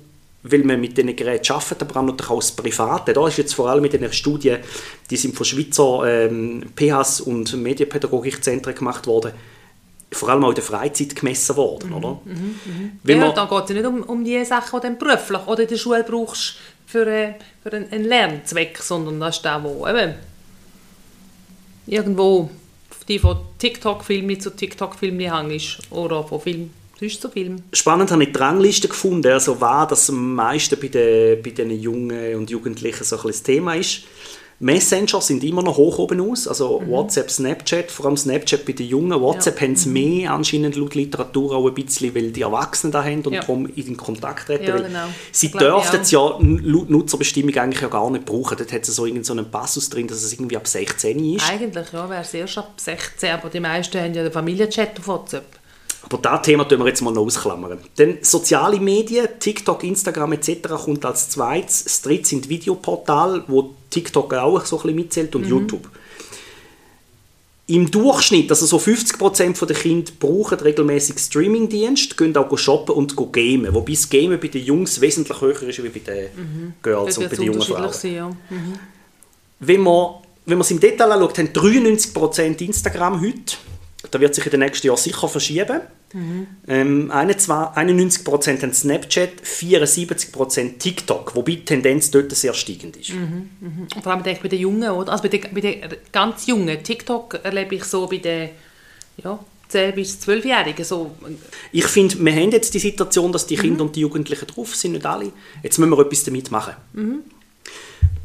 weil 0.42 0.64
man 0.64 0.80
mit 0.80 0.96
diesen 0.96 1.14
Geräten 1.14 1.52
arbeitet, 1.52 1.82
aber 1.82 2.00
auch 2.00 2.04
natürlich 2.04 2.30
als 2.30 2.52
Private. 2.52 3.12
Da 3.12 3.28
ist 3.28 3.36
jetzt 3.36 3.54
vor 3.54 3.68
allem 3.68 3.82
mit 3.82 3.92
den 3.92 4.10
Studien, 4.12 4.60
die 5.10 5.16
sind 5.16 5.36
von 5.36 5.44
Schweizer 5.44 6.02
ähm, 6.06 6.64
PHs 6.76 7.20
und 7.20 7.54
Medienpädagogikzentren 7.56 8.74
gemacht 8.74 9.06
worden, 9.06 9.32
vor 10.12 10.30
allem 10.30 10.44
auch 10.44 10.48
in 10.48 10.54
der 10.54 10.64
Freizeit 10.64 11.14
gemessen 11.14 11.56
worden. 11.56 11.90
Mhm, 11.90 11.96
oder? 11.96 12.20
Mhm, 12.24 12.60
mhm. 12.64 13.00
Ja, 13.04 13.32
da 13.32 13.44
geht 13.44 13.64
es 13.64 13.70
ja 13.70 13.76
nicht 13.76 13.86
um, 13.86 14.02
um 14.02 14.24
die 14.24 14.44
Sachen, 14.44 14.80
die 14.80 14.88
du 14.88 14.94
beruflich 14.96 15.46
oder 15.46 15.62
in 15.62 15.68
der 15.68 15.76
Schule 15.76 16.04
brauchst 16.04 16.56
für, 16.86 17.06
äh, 17.06 17.34
für 17.62 17.72
einen, 17.72 17.92
einen 17.92 18.04
Lernzweck, 18.04 18.78
sondern 18.78 19.20
das 19.20 19.36
ist 19.36 19.44
der, 19.44 19.62
wo 19.62 19.86
eben 19.86 20.14
irgendwo 21.86 22.50
die 23.08 23.18
von 23.18 23.38
TikTok-Filmen 23.58 24.40
zu 24.40 24.50
TikTok-Filmen 24.50 25.32
hängst 25.32 25.80
oder 25.90 26.24
von 26.24 26.40
Filmen 26.40 26.79
so 27.08 27.28
Film? 27.28 27.62
Spannend 27.72 28.10
habe 28.10 28.22
ich 28.24 28.32
die 28.32 28.38
Rangliste 28.38 28.88
gefunden, 28.88 29.32
also 29.32 29.60
war, 29.60 29.86
dass 29.86 30.10
am 30.10 30.34
meisten 30.34 30.78
bei 30.78 30.88
den, 30.88 31.42
bei 31.42 31.50
den 31.50 31.70
Jungen 31.70 32.36
und 32.36 32.50
Jugendlichen 32.50 33.04
so 33.04 33.16
ein 33.16 33.26
das 33.26 33.42
Thema 33.42 33.74
ist. 33.74 34.02
Messenger 34.62 35.22
sind 35.22 35.42
immer 35.42 35.62
noch 35.62 35.78
hoch 35.78 35.98
oben 35.98 36.20
aus, 36.20 36.46
also 36.46 36.80
mhm. 36.80 36.90
WhatsApp, 36.90 37.30
Snapchat, 37.30 37.90
vor 37.90 38.06
allem 38.06 38.18
Snapchat 38.18 38.66
bei 38.66 38.72
den 38.72 38.88
Jungen. 38.88 39.18
WhatsApp 39.18 39.58
ja. 39.58 39.66
haben 39.66 39.72
es 39.72 39.86
mhm. 39.86 39.92
mehr 39.94 40.32
anscheinend 40.32 40.76
laut 40.76 40.94
Literatur 40.94 41.56
auch 41.56 41.66
ein 41.66 41.74
bisschen, 41.74 42.14
weil 42.14 42.30
die 42.30 42.42
Erwachsenen 42.42 42.92
da 42.92 43.02
haben 43.02 43.22
und 43.22 43.32
ja. 43.32 43.40
darum 43.40 43.66
in 43.66 43.86
den 43.86 43.96
Kontakt 43.96 44.48
treten. 44.48 44.66
Ja, 44.66 44.76
genau. 44.76 45.06
Sie 45.32 45.50
dürften 45.50 46.02
es 46.02 46.10
ja 46.10 46.20
laut 46.20 46.90
Nutzerbestimmung 46.90 47.56
eigentlich 47.56 47.80
ja 47.80 47.88
gar 47.88 48.10
nicht 48.10 48.26
brauchen. 48.26 48.58
Dort 48.58 48.70
hat 48.70 48.86
es 48.86 48.94
so 48.94 49.06
irgendeinen 49.06 49.50
Passus 49.50 49.88
drin, 49.88 50.06
dass 50.06 50.22
es 50.22 50.30
irgendwie 50.34 50.58
ab 50.58 50.68
16 50.68 51.36
ist. 51.36 51.50
Eigentlich 51.50 51.90
ja, 51.92 52.10
wäre 52.10 52.20
es 52.20 52.34
erst 52.34 52.58
ab 52.58 52.74
16, 52.76 53.30
aber 53.30 53.48
die 53.48 53.60
meisten 53.60 53.98
haben 53.98 54.12
ja 54.12 54.22
den 54.22 54.32
Familienchat 54.32 54.98
auf 54.98 55.08
WhatsApp. 55.08 55.59
Aber 56.02 56.18
das 56.18 56.42
Thema 56.42 56.64
tun 56.64 56.78
wir 56.78 56.86
jetzt 56.86 57.02
mal 57.02 57.12
noch 57.12 57.26
ausklammern. 57.26 57.78
Denn 57.98 58.18
soziale 58.22 58.80
Medien, 58.80 59.28
TikTok, 59.38 59.84
Instagram 59.84 60.32
etc. 60.32 60.68
kommt 60.84 61.04
als 61.04 61.28
zweites. 61.28 61.84
Das 61.84 62.02
dritte 62.02 62.28
sind 62.28 62.48
Videoportale, 62.48 63.44
wo 63.48 63.74
TikTok 63.90 64.32
auch 64.34 64.64
so 64.64 64.76
ein 64.76 64.82
bisschen 64.82 64.96
mitzählt 64.96 65.34
und 65.34 65.42
mhm. 65.42 65.48
YouTube. 65.48 65.88
Im 67.66 67.88
Durchschnitt, 67.88 68.50
also 68.50 68.66
so 68.66 68.78
50% 68.78 69.64
der 69.64 69.76
Kinder 69.76 70.10
brauchen 70.18 70.58
regelmäßig 70.58 71.18
Streamingdienst, 71.20 72.16
gehen 72.16 72.36
auch 72.36 72.58
shoppen 72.58 72.96
und 72.96 73.14
gamen. 73.32 73.72
Wobei 73.72 73.92
das 73.92 74.10
Gamen 74.10 74.40
bei 74.40 74.48
den 74.48 74.64
Jungs 74.64 75.00
wesentlich 75.00 75.40
höher 75.40 75.62
ist 75.62 75.78
als 75.78 75.92
bei 75.92 76.00
den 76.00 76.24
mhm. 76.34 76.72
Girls 76.82 77.18
und 77.18 77.30
bei 77.30 77.36
den 77.36 77.44
jungen 77.44 77.62
Frauen. 77.62 77.92
Sein, 77.92 78.14
ja. 78.14 78.28
mhm. 78.28 78.78
Wenn 79.60 79.80
man 79.82 80.14
wenn 80.46 80.58
man 80.58 80.64
es 80.64 80.70
im 80.70 80.80
Detail 80.80 81.12
anschaut, 81.12 81.38
haben 81.38 81.48
93% 81.48 82.60
Instagram 82.60 83.20
heute. 83.20 83.56
Da 84.10 84.18
wird 84.18 84.34
sich 84.34 84.44
in 84.46 84.50
den 84.50 84.60
nächsten 84.60 84.86
Jahren 84.86 84.96
sicher 84.96 85.28
verschieben. 85.28 85.80
Mhm. 86.14 86.46
Ähm, 86.66 87.12
91% 87.12 88.62
haben 88.62 88.72
Snapchat, 88.72 89.42
74% 89.44 90.78
TikTok, 90.78 91.34
wobei 91.34 91.52
die 91.52 91.64
Tendenz 91.64 92.10
dort 92.10 92.32
sehr 92.32 92.54
steigend 92.54 92.96
ist. 92.96 93.10
Mhm, 93.10 93.50
mhm. 93.60 93.88
Und 93.94 94.02
vor 94.02 94.12
allem 94.12 94.22
bei 94.22 94.34
den 94.34 94.58
Jungen, 94.58 94.90
oder? 94.90 95.12
Also 95.12 95.22
bei 95.22 95.28
den, 95.28 95.42
bei 95.52 95.60
den 95.60 95.80
ganz 96.12 96.46
Jungen. 96.46 96.82
TikTok 96.82 97.40
erlebe 97.42 97.74
ich 97.74 97.84
so 97.84 98.06
bei 98.06 98.16
den 98.16 98.50
ja, 99.22 99.38
10- 99.70 99.92
bis 99.92 100.18
12-Jährigen. 100.18 100.84
So. 100.84 101.14
Ich 101.70 101.86
finde, 101.86 102.24
wir 102.24 102.32
haben 102.32 102.50
jetzt 102.52 102.72
die 102.72 102.78
Situation, 102.78 103.32
dass 103.32 103.46
die 103.46 103.56
mhm. 103.56 103.60
Kinder 103.60 103.84
und 103.84 103.96
die 103.96 104.00
Jugendlichen 104.00 104.46
drauf 104.46 104.74
sind, 104.74 104.92
nicht 104.92 105.04
alle. 105.04 105.30
Jetzt 105.62 105.78
müssen 105.78 105.90
wir 105.90 105.98
etwas 105.98 106.24
damit 106.24 106.50
machen. 106.50 106.74
Mhm. 106.94 107.18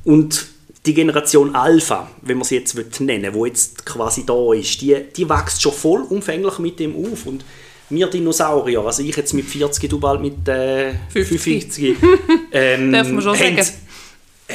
Und 0.05 0.48
die 0.86 0.94
Generation 0.94 1.56
Alpha, 1.56 2.10
wenn 2.22 2.38
man 2.38 2.46
sie 2.46 2.56
jetzt 2.56 2.75
nennen 3.00 3.34
will, 3.34 3.44
die 3.44 3.48
jetzt 3.50 3.86
quasi 3.86 4.25
da 4.25 4.54
ist, 4.54 4.82
die, 4.82 4.96
die 5.15 5.27
wächst 5.30 5.62
schon 5.62 5.74
vollumfänglich 5.74 6.60
mit 6.60 6.80
dem 6.80 6.96
auf. 6.96 7.25
Und 7.25 7.44
wir 7.89 8.08
Dinosaurier, 8.08 8.82
also 8.82 9.04
ich 9.04 9.15
jetzt 9.15 9.34
mit 9.34 9.46
40, 9.46 9.89
du 9.89 10.00
bald 10.00 10.22
mit 10.22 10.48
äh, 10.48 10.94
50. 11.10 11.39
50, 11.42 11.96
ähm, 12.51 12.92
Darf 12.92 13.10
man 13.10 13.22
schon 13.22 13.38
haben- 13.38 13.56
sagen. 13.63 13.77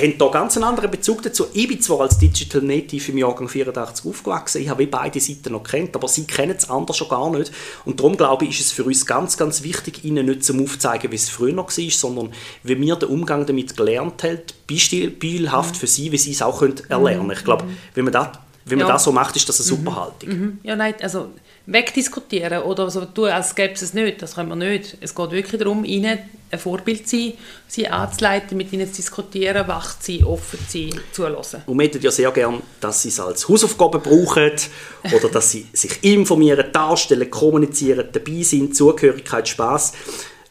Haben 0.01 0.19
da 0.19 0.29
ganz 0.29 0.57
einen 0.57 0.65
anderen 0.65 0.91
Bezug 0.91 1.23
dazu. 1.23 1.47
Ich 1.53 1.69
bin 1.69 1.81
zwar 1.81 2.01
als 2.01 2.19
Digital 2.19 2.63
Native 2.63 3.13
im 3.13 3.19
Jahrgang 3.19 3.49
84 3.49 4.07
aufgewachsen, 4.07 4.63
ich 4.63 4.69
habe 4.69 4.87
beide 4.87 5.21
Seiten 5.21 5.53
noch 5.53 5.63
kennt, 5.63 5.95
aber 5.95 6.09
sie 6.09 6.25
kennen 6.25 6.55
es 6.57 6.69
anders 6.69 6.97
schon 6.97 7.09
gar 7.09 7.31
nicht. 7.31 7.53
Und 7.85 8.01
darum 8.01 8.17
glaube 8.17 8.45
ich, 8.45 8.59
ist 8.59 8.67
es 8.67 8.73
für 8.73 8.85
uns 8.85 9.07
ganz, 9.07 9.37
ganz 9.37 9.63
wichtig, 9.63 10.05
ihnen 10.05 10.27
nicht 10.27 10.45
zum 10.45 10.63
aufzeigen, 10.63 11.11
wie 11.11 11.17
es 11.17 11.29
früher 11.29 11.53
noch 11.53 11.77
war, 11.77 11.91
sondern 11.91 12.31
wie 12.63 12.81
wir 12.81 12.97
den 12.97 13.09
Umgang 13.09 13.47
damit 13.47 13.77
gelernt 13.77 14.23
haben, 14.23 14.41
beispielhaft 14.69 15.77
für 15.77 15.87
sie, 15.87 16.13
wie 16.13 16.19
sie 16.19 16.33
es 16.33 16.43
auch 16.43 16.59
können 16.61 16.77
erlernen 16.89 17.19
können. 17.29 17.31
Ich 17.39 17.45
glaube, 17.45 17.65
wenn 17.95 18.05
man 18.05 18.13
das 18.13 18.29
wenn 18.67 18.79
man 18.79 18.89
Ja. 18.89 18.93
das 18.95 19.05
so 19.05 19.11
macht, 19.13 19.35
ist 19.37 19.49
das 19.49 19.59
eine 19.59 19.67
super 19.67 19.97
Haltung. 19.97 20.59
Ja, 20.63 20.77
nein, 20.77 20.95
also 21.01 21.31
wegdiskutieren 21.73 22.63
oder 22.63 22.91
so 22.91 23.05
tun, 23.05 23.29
als 23.29 23.55
gäbe 23.55 23.75
es 23.75 23.83
es 23.83 23.95
nicht, 23.95 24.21
das 24.21 24.35
können 24.35 24.49
wir 24.49 24.57
nicht. 24.57 24.97
Es 25.01 25.15
geht 25.15 25.31
wirklich 25.31 25.61
darum, 25.61 25.85
ihnen 25.85 26.19
ein 26.51 26.59
Vorbild 26.59 27.09
zu 27.09 27.17
sein, 27.17 27.33
sie 27.69 27.87
anzuleiten, 27.87 28.57
mit 28.57 28.73
ihnen 28.73 28.89
zu 28.89 28.97
diskutieren, 28.97 29.69
wach 29.69 29.99
zu 30.01 30.13
sein, 30.13 30.25
offen 30.25 30.59
zu 30.69 30.79
sein, 30.79 31.01
zuhören. 31.13 31.63
Und 31.67 31.79
wir 31.79 31.85
hätten 31.85 32.03
ja 32.03 32.11
sehr 32.11 32.31
gern, 32.33 32.61
dass 32.81 33.03
sie 33.03 33.09
es 33.09 33.21
als 33.21 33.49
Hausaufgabe 33.49 34.01
brauchen 34.01 34.51
oder 35.13 35.29
dass 35.29 35.53
sie 35.53 35.69
sich 35.73 36.03
informieren, 36.03 36.67
darstellen, 36.73 37.31
kommunizieren, 37.31 38.09
dabei 38.13 38.43
sind, 38.43 38.77
Zugehörigkeit, 38.77 39.49
Spaß. 39.49 39.93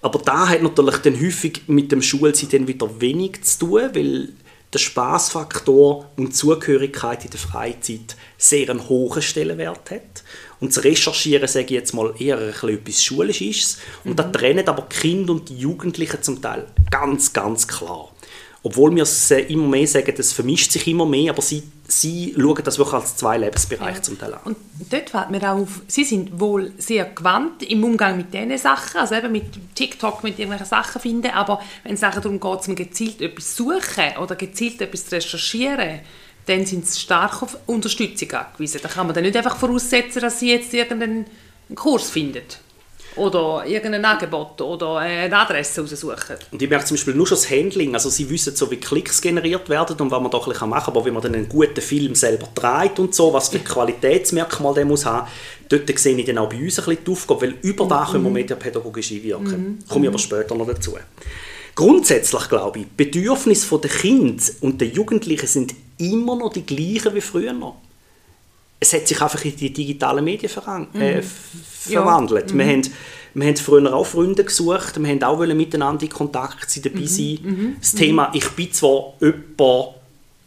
Aber 0.02 0.20
da 0.20 0.48
hat 0.48 0.62
natürlich 0.62 0.98
dann 0.98 1.20
häufig 1.20 1.64
mit 1.68 1.92
dem 1.92 2.02
Schulzeit 2.02 2.54
dann 2.54 2.68
wieder 2.68 3.02
wenig 3.02 3.44
zu 3.44 3.60
tun, 3.60 3.90
weil 3.94 4.30
der 4.72 4.80
Spaßfaktor 4.80 6.12
und 6.16 6.36
Zugehörigkeit 6.36 7.26
in 7.26 7.32
der 7.32 7.40
Freizeit 7.40 8.16
sehr 8.38 8.70
einen 8.70 8.88
hohen 8.88 9.22
Stellenwert 9.22 9.92
hat. 9.92 10.24
Und 10.60 10.76
das 10.76 10.84
Recherchieren, 10.84 11.48
sage 11.48 11.66
ich 11.66 11.72
jetzt 11.72 11.94
mal, 11.94 12.14
eher 12.20 12.38
ein 12.38 12.52
bisschen 12.52 12.70
etwas 12.70 13.04
Schulisches. 13.04 13.78
Und 14.04 14.20
da 14.20 14.24
trennen 14.24 14.68
aber 14.68 14.88
die 14.92 14.96
Kinder 14.96 15.34
und 15.34 15.50
die 15.50 15.58
Jugendlichen 15.58 16.22
zum 16.22 16.42
Teil 16.42 16.66
ganz, 16.92 17.32
ganz 17.32 17.68
klar. 17.68 18.12
Obwohl 18.62 18.94
wir 18.94 19.04
es 19.04 19.32
äh, 19.32 19.40
immer 19.44 19.68
mehr 19.68 19.88
sagen, 19.88 20.14
das 20.18 20.34
vermischt 20.34 20.72
sich 20.72 20.86
immer 20.88 21.06
mehr, 21.06 21.32
aber 21.32 21.42
sie, 21.42 21.64
sie 21.88 22.36
schauen 22.38 22.62
das 22.62 22.78
wirklich 22.78 22.96
als 22.96 23.16
zwei 23.16 23.38
Lebensbereiche 23.38 24.02
zum 24.02 24.20
Teil 24.20 24.34
an. 24.34 24.42
Und 24.44 24.58
dort 24.90 25.10
fällt 25.10 25.30
mir 25.30 25.42
auch 25.44 25.60
auf, 25.60 25.82
sie 25.88 26.04
sind 26.04 26.38
wohl 26.42 26.74
sehr 26.78 27.06
gewandt 27.06 27.64
im 27.64 27.82
Umgang 27.86 28.18
mit 28.18 28.34
diesen 28.34 28.58
Sachen, 28.58 29.00
also 29.00 29.16
eben 29.16 29.32
mit 29.32 29.76
TikTok, 29.76 30.24
mit 30.24 30.38
irgendwelchen 30.38 30.68
Sachen 30.68 31.02
finden, 31.02 31.32
aber 31.32 31.62
wenn 31.84 31.94
es 31.94 32.02
darum 32.02 32.38
geht, 32.38 32.64
zum 32.64 32.76
gezielt 32.76 33.22
etwas 33.22 33.56
zu 33.56 33.72
suchen 33.72 34.18
oder 34.22 34.36
gezielt 34.36 34.82
etwas 34.82 35.06
zu 35.06 35.16
recherchieren, 35.16 36.02
dann 36.50 36.66
sind 36.66 36.88
sie 36.88 37.00
stark 37.00 37.44
auf 37.44 37.58
Unterstützung 37.68 38.32
angewiesen. 38.32 38.80
Da 38.82 38.90
kann 38.90 39.06
man 39.06 39.14
dann 39.14 39.24
nicht 39.24 39.38
einfach 39.38 39.56
voraussetzen, 39.56 40.22
dass 40.22 40.40
sie 40.40 40.52
jetzt 40.52 40.74
irgendeinen 40.74 41.26
Kurs 41.76 42.10
finden 42.10 42.44
oder 43.16 43.66
irgendein 43.66 44.06
Angebot 44.06 44.60
oder 44.62 44.98
eine 44.98 45.36
Adresse 45.36 45.82
raussuchen. 45.82 46.38
Und 46.52 46.62
ich 46.62 46.70
merke 46.70 46.86
zum 46.86 46.96
Beispiel 46.96 47.14
nur 47.14 47.28
schon 47.28 47.38
das 47.38 47.50
Handling, 47.50 47.94
also 47.94 48.10
sie 48.10 48.30
wissen 48.30 48.56
so, 48.56 48.70
wie 48.72 48.78
Klicks 48.78 49.22
generiert 49.22 49.68
werden 49.70 49.96
und 50.00 50.10
was 50.10 50.22
man 50.22 50.32
da 50.32 50.40
ein 50.40 50.46
bisschen 50.46 50.70
machen 50.70 50.86
kann, 50.86 50.96
aber 50.96 51.06
wenn 51.06 51.14
man 51.14 51.24
dann 51.24 51.36
einen 51.36 51.50
guten 51.50 51.82
Film 51.82 52.16
selber 52.16 52.48
dreht 52.56 52.98
und 53.00 53.14
so, 53.14 53.34
was 53.34 53.50
für 53.50 53.60
Qualitätsmerkmal 53.60 54.74
der 54.74 54.86
muss 54.86 55.06
haben, 55.06 55.28
dort 55.68 56.00
sehe 56.00 56.18
ich 56.18 56.26
dann 56.26 56.38
auch 56.38 56.50
bei 56.50 56.58
uns 56.58 56.80
ein 56.80 56.86
bisschen 56.86 57.04
die 57.06 57.12
Aufgabe, 57.12 57.42
weil 57.42 57.56
über 57.62 57.86
da 57.86 58.08
können 58.10 58.24
wir 58.24 58.32
mediapädagogisch 58.32 59.12
einwirken. 59.12 59.84
Komme 59.88 60.06
ich 60.06 60.10
aber 60.10 60.20
später 60.20 60.56
noch 60.56 60.68
dazu. 60.68 60.98
Grundsätzlich 61.76 62.50
glaube 62.50 62.80
ich, 62.80 62.86
die 62.86 63.06
Bedürfnisse 63.06 63.78
der 63.78 63.90
Kinder 63.90 64.44
und 64.62 64.82
der 64.82 64.88
Jugendlichen 64.90 65.48
sind 65.48 65.76
immer 66.00 66.36
noch 66.36 66.52
die 66.52 66.66
gleichen 66.66 67.14
wie 67.14 67.22
früher 67.22 67.54
noch. 67.54 67.76
Es 68.80 68.94
hat 68.94 69.08
sich 69.08 69.22
einfach 69.22 69.44
in 69.46 69.56
die 69.56 69.72
digitalen 69.72 70.24
Medien 70.24 70.50
verang- 70.50 70.88
äh, 70.96 71.20
f- 71.20 71.88
Ja. 71.90 72.02
verwandelt. 72.02 72.58
Wir, 72.58 72.66
haben, 72.66 72.82
wir 73.34 73.48
haben 73.48 73.58
früher 73.58 73.94
auch 73.94 74.06
Freunde 74.06 74.44
gesucht, 74.44 75.00
wir 75.02 75.08
haben 75.10 75.22
auch 75.24 75.38
miteinander 75.46 76.04
in 76.04 76.10
Kontakt 76.10 76.70
sein, 76.72 76.84
dabei 76.84 77.06
sein. 77.06 77.76
Das 77.82 77.94
Thema, 77.94 78.32
ich 78.34 78.48
bin 78.50 78.72
zwar 78.72 79.14
jemand, 79.20 79.96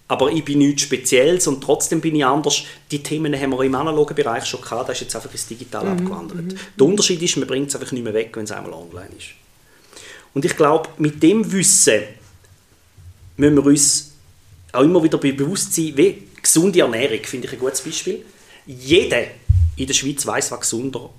aber 0.09 0.31
ich 0.33 0.45
bin 0.45 0.59
nichts 0.59 0.83
Spezielles 0.83 1.47
und 1.47 1.63
trotzdem 1.63 2.01
bin 2.01 2.17
ich 2.17 2.25
anders. 2.25 2.65
Die 2.91 3.03
Themen 3.03 3.39
haben 3.39 3.51
wir 3.53 3.63
im 3.65 3.75
analogen 3.75 4.15
Bereich 4.15 4.45
schon 4.47 4.61
gehabt, 4.63 4.89
das 4.89 4.97
ist 4.97 5.03
jetzt 5.03 5.17
einfach 5.17 5.33
ins 5.33 5.47
Digitale 5.47 5.91
abgewandert. 5.91 6.55
Der 6.79 6.87
Unterschied 6.87 7.21
ist, 7.23 7.37
man 7.37 7.47
bringt 7.47 7.69
es 7.69 7.75
einfach 7.77 7.93
nicht 7.93 8.03
mehr 8.05 8.15
weg, 8.15 8.31
wenn 8.35 8.45
es 8.45 8.53
einmal 8.53 8.73
online 8.73 9.11
ist. 9.17 9.29
Und 10.35 10.45
ich 10.47 10.57
glaube, 10.57 10.89
mit 10.99 11.23
dem 11.23 11.51
Wissen 11.53 12.01
müssen 13.37 13.57
wir 13.57 13.67
uns 13.67 14.12
auch 14.73 14.83
immer 14.83 15.02
wieder 15.02 15.19
bewusst 15.19 15.75
sein, 15.75 15.93
wie 15.97 16.29
gesunde 16.41 16.81
Ernährung, 16.81 17.23
finde 17.25 17.47
ich 17.47 17.52
ein 17.52 17.59
gutes 17.59 17.81
Beispiel. 17.81 18.25
Jeder 18.67 19.23
in 19.76 19.87
der 19.87 19.95
Schweiz 19.95 20.26
weiß, 20.26 20.50
was 20.50 20.61
gesunder 20.61 21.11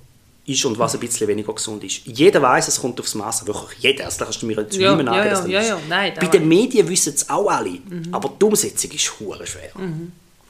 ist 0.46 0.64
und 0.64 0.78
was 0.78 0.94
ein 0.94 1.00
bisschen 1.00 1.26
weniger 1.26 1.52
gesund 1.54 1.82
ist. 1.84 2.02
Jeder 2.04 2.42
weiß, 2.42 2.68
es 2.68 2.80
kommt 2.80 3.00
aufs 3.00 3.14
Maß, 3.14 3.46
wirklich 3.46 3.78
jeder. 3.80 4.04
Also, 4.04 4.18
da 4.18 4.24
kannst 4.26 4.42
du 4.42 4.46
mir 4.46 4.56
jetzt 4.58 4.76
Ja, 4.76 4.94
mehr 4.94 5.04
ja, 5.06 5.24
ja, 5.24 5.46
ja, 5.46 5.60
ist. 5.60 5.68
ja, 5.68 5.78
nein, 5.88 6.12
Bei 6.20 6.26
den 6.26 6.46
Medien 6.46 6.88
wissen 6.88 7.14
es 7.14 7.28
auch 7.30 7.48
alle, 7.48 7.78
aber 8.12 8.32
die 8.40 8.44
Umsetzung 8.44 8.90
ist 8.90 9.20
hure 9.20 9.46
schwer. 9.46 9.70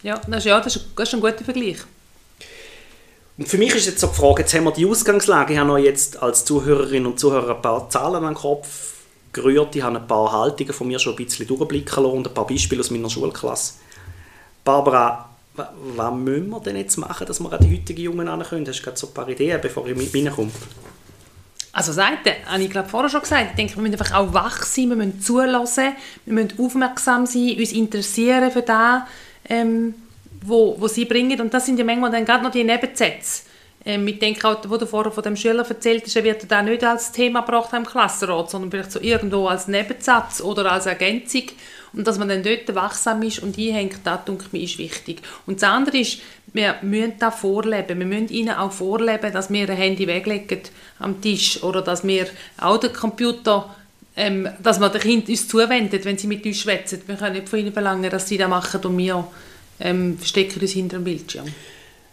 Ja, 0.02 0.20
das 0.26 0.38
ist, 0.38 0.44
ja, 0.44 0.60
das 0.60 0.76
ist, 0.76 0.86
das 0.96 1.08
ist 1.08 1.14
ein 1.14 1.20
guter 1.20 1.44
Vergleich. 1.44 1.78
Und 3.36 3.48
für 3.48 3.58
mich 3.58 3.74
ist 3.74 3.86
jetzt 3.86 4.00
so 4.00 4.08
die 4.08 4.14
Frage, 4.14 4.42
jetzt 4.42 4.54
haben 4.54 4.64
wir 4.64 4.72
die 4.72 4.86
Ausgangslage, 4.86 5.54
ich 5.54 5.58
habe 5.58 5.72
euch 5.72 5.84
jetzt 5.84 6.22
als 6.22 6.44
Zuhörerinnen 6.44 7.06
und 7.06 7.18
Zuhörer 7.18 7.56
ein 7.56 7.62
paar 7.62 7.88
Zahlen 7.90 8.22
den 8.22 8.34
Kopf 8.34 8.93
gerührt, 9.34 9.76
ich 9.76 9.82
habe 9.82 9.98
ein 9.98 10.06
paar 10.06 10.32
Haltungen 10.32 10.72
von 10.72 10.86
mir 10.88 10.98
schon 10.98 11.12
ein 11.14 11.24
bisschen 11.24 11.46
durchblicken 11.46 12.02
lassen 12.02 12.16
und 12.16 12.28
ein 12.28 12.34
paar 12.34 12.46
Beispiele 12.46 12.80
aus 12.80 12.90
meiner 12.90 13.10
Schulklasse. 13.10 13.74
Barbara, 14.64 15.28
wa- 15.54 15.72
was 15.96 16.14
müssen 16.14 16.48
wir 16.48 16.60
denn 16.60 16.76
jetzt 16.76 16.96
machen, 16.96 17.26
dass 17.26 17.40
wir 17.40 17.52
an 17.52 17.58
die 17.62 17.76
heutigen 17.76 18.00
Jungen 18.00 18.26
herankommen? 18.26 18.66
Hast 18.66 18.78
du 18.78 18.82
gerade 18.84 18.96
so 18.96 19.08
ein 19.08 19.12
paar 19.14 19.28
Ideen, 19.28 19.60
bevor 19.60 19.86
ich 19.86 19.96
mit 19.96 20.14
reinkomme? 20.14 20.50
Also 21.72 21.92
Seite, 21.92 22.36
habe 22.46 22.62
ich 22.62 22.70
glaube 22.70 22.88
vorher 22.88 23.10
schon 23.10 23.20
gesagt, 23.20 23.46
ich 23.50 23.56
denke, 23.56 23.74
wir 23.74 23.82
müssen 23.82 23.94
einfach 24.00 24.14
auch 24.14 24.32
wach 24.32 24.62
sein, 24.62 24.88
wir 24.90 24.96
müssen 24.96 25.20
zulassen, 25.20 25.92
wir 26.24 26.32
müssen 26.34 26.54
aufmerksam 26.58 27.26
sein, 27.26 27.56
uns 27.58 27.72
interessieren 27.72 28.50
für 28.52 28.62
das, 28.62 29.02
ähm, 29.48 29.94
wo, 30.40 30.76
wo 30.78 30.86
sie 30.86 31.04
bringen. 31.04 31.40
Und 31.40 31.52
das 31.52 31.66
sind 31.66 31.78
ja 31.78 31.84
manchmal 31.84 32.12
dann 32.12 32.24
gerade 32.24 32.44
noch 32.44 32.52
die 32.52 32.62
Nebensätze. 32.62 33.42
Ähm, 33.86 34.06
ich 34.08 34.18
denke 34.18 34.48
auch, 34.48 34.58
wo 34.68 34.76
du 34.76 34.86
vorher 34.86 35.12
von 35.12 35.22
dem 35.22 35.36
Schüler 35.36 35.68
erzählt 35.68 36.04
hast, 36.04 36.16
er 36.16 36.24
wird 36.24 36.50
da 36.50 36.62
nicht 36.62 36.82
als 36.84 37.12
Thema 37.12 37.40
gebracht 37.40 37.72
im 37.74 37.84
Klassenrat, 37.84 38.50
sondern 38.50 38.70
vielleicht 38.70 38.92
so 38.92 39.00
irgendwo 39.00 39.46
als 39.46 39.68
Nebensatz 39.68 40.40
oder 40.40 40.72
als 40.72 40.86
Ergänzung. 40.86 41.44
Und 41.92 42.06
dass 42.06 42.18
man 42.18 42.28
dann 42.28 42.42
dort 42.42 42.74
wachsam 42.74 43.22
ist 43.22 43.40
und 43.40 43.56
einhängt, 43.56 44.00
das, 44.02 44.24
denke 44.24 44.44
ich, 44.52 44.72
ist 44.72 44.78
wichtig. 44.78 45.22
Und 45.46 45.62
das 45.62 45.70
andere 45.70 45.98
ist, 45.98 46.20
wir 46.52 46.76
müssen 46.82 47.14
da 47.18 47.30
vorleben. 47.30 47.98
Wir 47.98 48.06
müssen 48.06 48.28
ihnen 48.28 48.54
auch 48.54 48.72
vorleben, 48.72 49.32
dass 49.32 49.50
wir 49.52 49.68
ein 49.68 49.76
Handy 49.76 50.06
weglegen 50.06 50.60
am 50.98 51.20
Tisch 51.20 51.62
oder 51.62 51.82
dass 51.82 52.04
wir 52.04 52.26
auch 52.58 52.78
den 52.78 52.92
Computer, 52.92 53.74
ähm, 54.16 54.48
dass 54.60 54.80
man 54.80 54.90
den 54.92 55.00
Kind 55.02 55.28
uns 55.28 55.46
zuwendet, 55.46 56.04
wenn 56.04 56.18
sie 56.18 56.26
mit 56.26 56.44
uns 56.44 56.60
schwätzen. 56.60 57.02
Wir 57.06 57.16
können 57.16 57.34
nicht 57.34 57.48
von 57.48 57.58
ihnen 57.58 57.72
verlangen, 57.72 58.10
dass 58.10 58.28
sie 58.28 58.38
das 58.38 58.48
machen 58.48 58.80
und 58.84 58.98
wir 58.98 59.26
ähm, 59.80 60.18
verstecken 60.18 60.60
uns 60.60 60.72
hinter 60.72 60.98
dem 60.98 61.04
Bildschirm. 61.04 61.46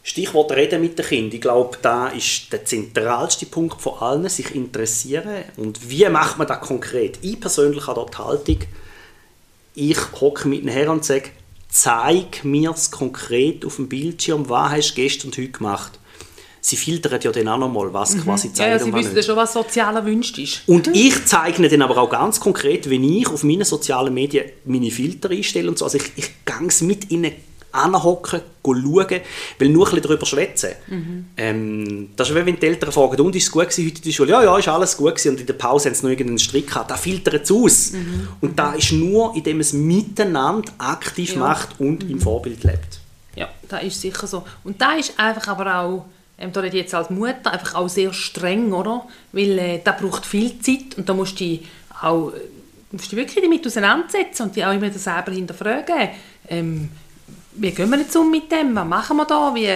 Stichwort 0.04 0.52
Reden 0.52 0.82
mit 0.82 0.98
den 0.98 1.06
Kindern. 1.06 1.36
Ich 1.36 1.42
glaube, 1.42 1.78
da 1.82 2.08
ist 2.08 2.52
der 2.52 2.66
zentralste 2.66 3.46
Punkt 3.46 3.82
von 3.82 4.00
allen, 4.00 4.28
sich 4.30 4.56
interessieren. 4.56 5.44
Und 5.58 5.90
wie 5.90 6.08
macht 6.10 6.38
man 6.38 6.48
das 6.48 6.62
konkret? 6.62 7.20
Ich 7.22 7.40
persönlich 7.40 7.86
habe 7.86 7.96
dort 7.96 8.14
die 8.14 8.18
Haltung, 8.18 8.58
ich 9.76 9.98
hocke 10.20 10.48
mit 10.48 10.62
ihnen 10.62 10.70
her 10.70 10.92
und 10.92 11.06
sage, 11.06 11.30
zeig 11.70 12.44
mir 12.44 12.72
es 12.72 12.92
konkret 12.92 13.64
auf 13.64 13.78
dem 13.78 13.88
Bildschirm, 13.88 14.50
was 14.50 14.72
hast 14.72 14.92
du 14.92 14.96
gestern 14.96 15.28
und 15.28 15.38
heute 15.38 15.50
gemacht. 15.50 16.00
Sie 16.64 16.78
filtern 16.78 17.20
ja 17.22 17.32
dann 17.32 17.48
auch 17.48 17.58
nochmal, 17.58 17.92
was 17.92 18.16
quasi 18.24 18.50
Ja, 18.50 18.54
zeigen 18.54 18.72
ja, 18.72 18.80
sie 18.80 18.86
und 18.86 18.96
wissen 18.96 19.16
ja 19.16 19.24
schon, 19.24 19.36
was 19.36 19.54
sozial 19.54 19.96
erwünscht 19.96 20.38
ist. 20.38 20.62
Und 20.68 20.96
ich 20.96 21.26
zeichne 21.26 21.70
dann 21.70 21.82
aber 21.82 21.98
auch 21.98 22.10
ganz 22.10 22.40
konkret, 22.40 22.88
wenn 22.88 23.04
ich 23.04 23.28
auf 23.28 23.44
meinen 23.44 23.64
sozialen 23.64 24.14
Medien 24.14 24.46
meine 24.66 24.92
Filter 24.92 25.32
einstelle 25.32 25.70
und 25.70 25.80
so. 25.80 25.86
Also 25.86 25.98
ich, 25.98 26.12
ich 26.18 26.30
gehe 26.46 26.68
es 26.68 26.82
mit 26.82 27.10
ihnen 27.10 27.32
anhocken, 27.72 28.42
schauen, 28.64 29.22
weil 29.60 29.70
nur 29.70 29.88
ein 29.88 29.90
bisschen 29.96 30.02
darüber 30.02 30.26
schwätzen. 30.26 30.72
Ähm, 31.38 32.10
das 32.16 32.30
ist 32.30 32.36
wie 32.36 32.46
wenn 32.46 32.60
die 32.60 32.66
Eltern 32.66 32.92
fragen, 32.92 33.22
und 33.22 33.36
ist 33.36 33.44
es 33.44 33.52
gut 33.52 33.70
gewesen 33.70 33.86
heute 33.86 33.98
in 33.98 34.04
der 34.04 34.12
Schule? 34.12 34.32
Ja, 34.32 34.44
ja, 34.44 34.58
ist 34.58 34.68
alles 34.68 34.98
gut 34.98 35.16
gewesen. 35.16 35.30
Und 35.30 35.40
in 35.42 35.46
der 35.48 35.54
Pause 35.54 35.90
haben 35.90 35.96
sie 35.96 36.04
noch 36.04 36.10
irgendeinen 36.12 36.40
Strick 36.40 36.68
gehabt. 36.68 36.92
Da 36.92 36.96
filtert 36.98 37.44
es 37.44 37.52
aus. 37.52 37.94
Und 38.42 38.58
da 38.58 38.74
ist 38.74 38.92
nur, 38.92 39.36
indem 39.36 39.60
es 39.60 39.74
miteinander 39.74 40.72
aktiv 40.78 41.34
Ja. 41.36 41.40
macht 41.40 41.80
und 41.80 42.10
im 42.10 42.20
Vorbild 42.20 42.64
lebt. 42.64 43.00
Ja, 43.36 43.50
das 43.68 43.84
ist 43.84 44.02
sicher 44.02 44.28
so. 44.28 44.44
Und 44.64 44.82
da 44.82 44.94
ist 44.94 45.18
einfach 45.18 45.48
aber 45.48 45.80
auch, 45.80 46.06
ähm, 46.38 46.52
da 46.52 46.64
jetzt 46.64 46.94
als 46.94 47.10
Mutter, 47.10 47.52
einfach 47.52 47.76
auch 47.76 47.88
sehr 47.88 48.12
streng, 48.14 48.74
oder? 48.74 49.06
Weil 49.32 49.58
äh, 49.60 49.80
da 49.84 49.94
braucht 49.94 50.26
viel 50.26 50.60
Zeit 50.60 50.98
und 50.98 51.08
da 51.08 51.14
musst 51.14 51.40
du 51.40 51.60
auch 52.02 52.30
äh, 52.32 52.40
musst 52.92 53.12
du 53.12 53.16
wirklich 53.16 53.44
damit 53.44 53.66
auseinandersetzen 53.66 54.44
und 54.44 54.56
dich 54.56 54.66
auch 54.66 54.74
immer 54.74 54.92
selber 54.92 55.32
hinterfragen. 55.32 56.10
Ähm, 56.50 56.90
wie 57.54 57.72
gehen 57.72 57.90
wir 57.90 58.00
jetzt 58.00 58.16
um 58.16 58.32
mit 58.32 58.52
dem? 58.52 58.76
Was 58.76 58.86
machen 58.86 59.18
wir 59.18 59.26
da? 59.26 59.54
Wie, 59.54 59.70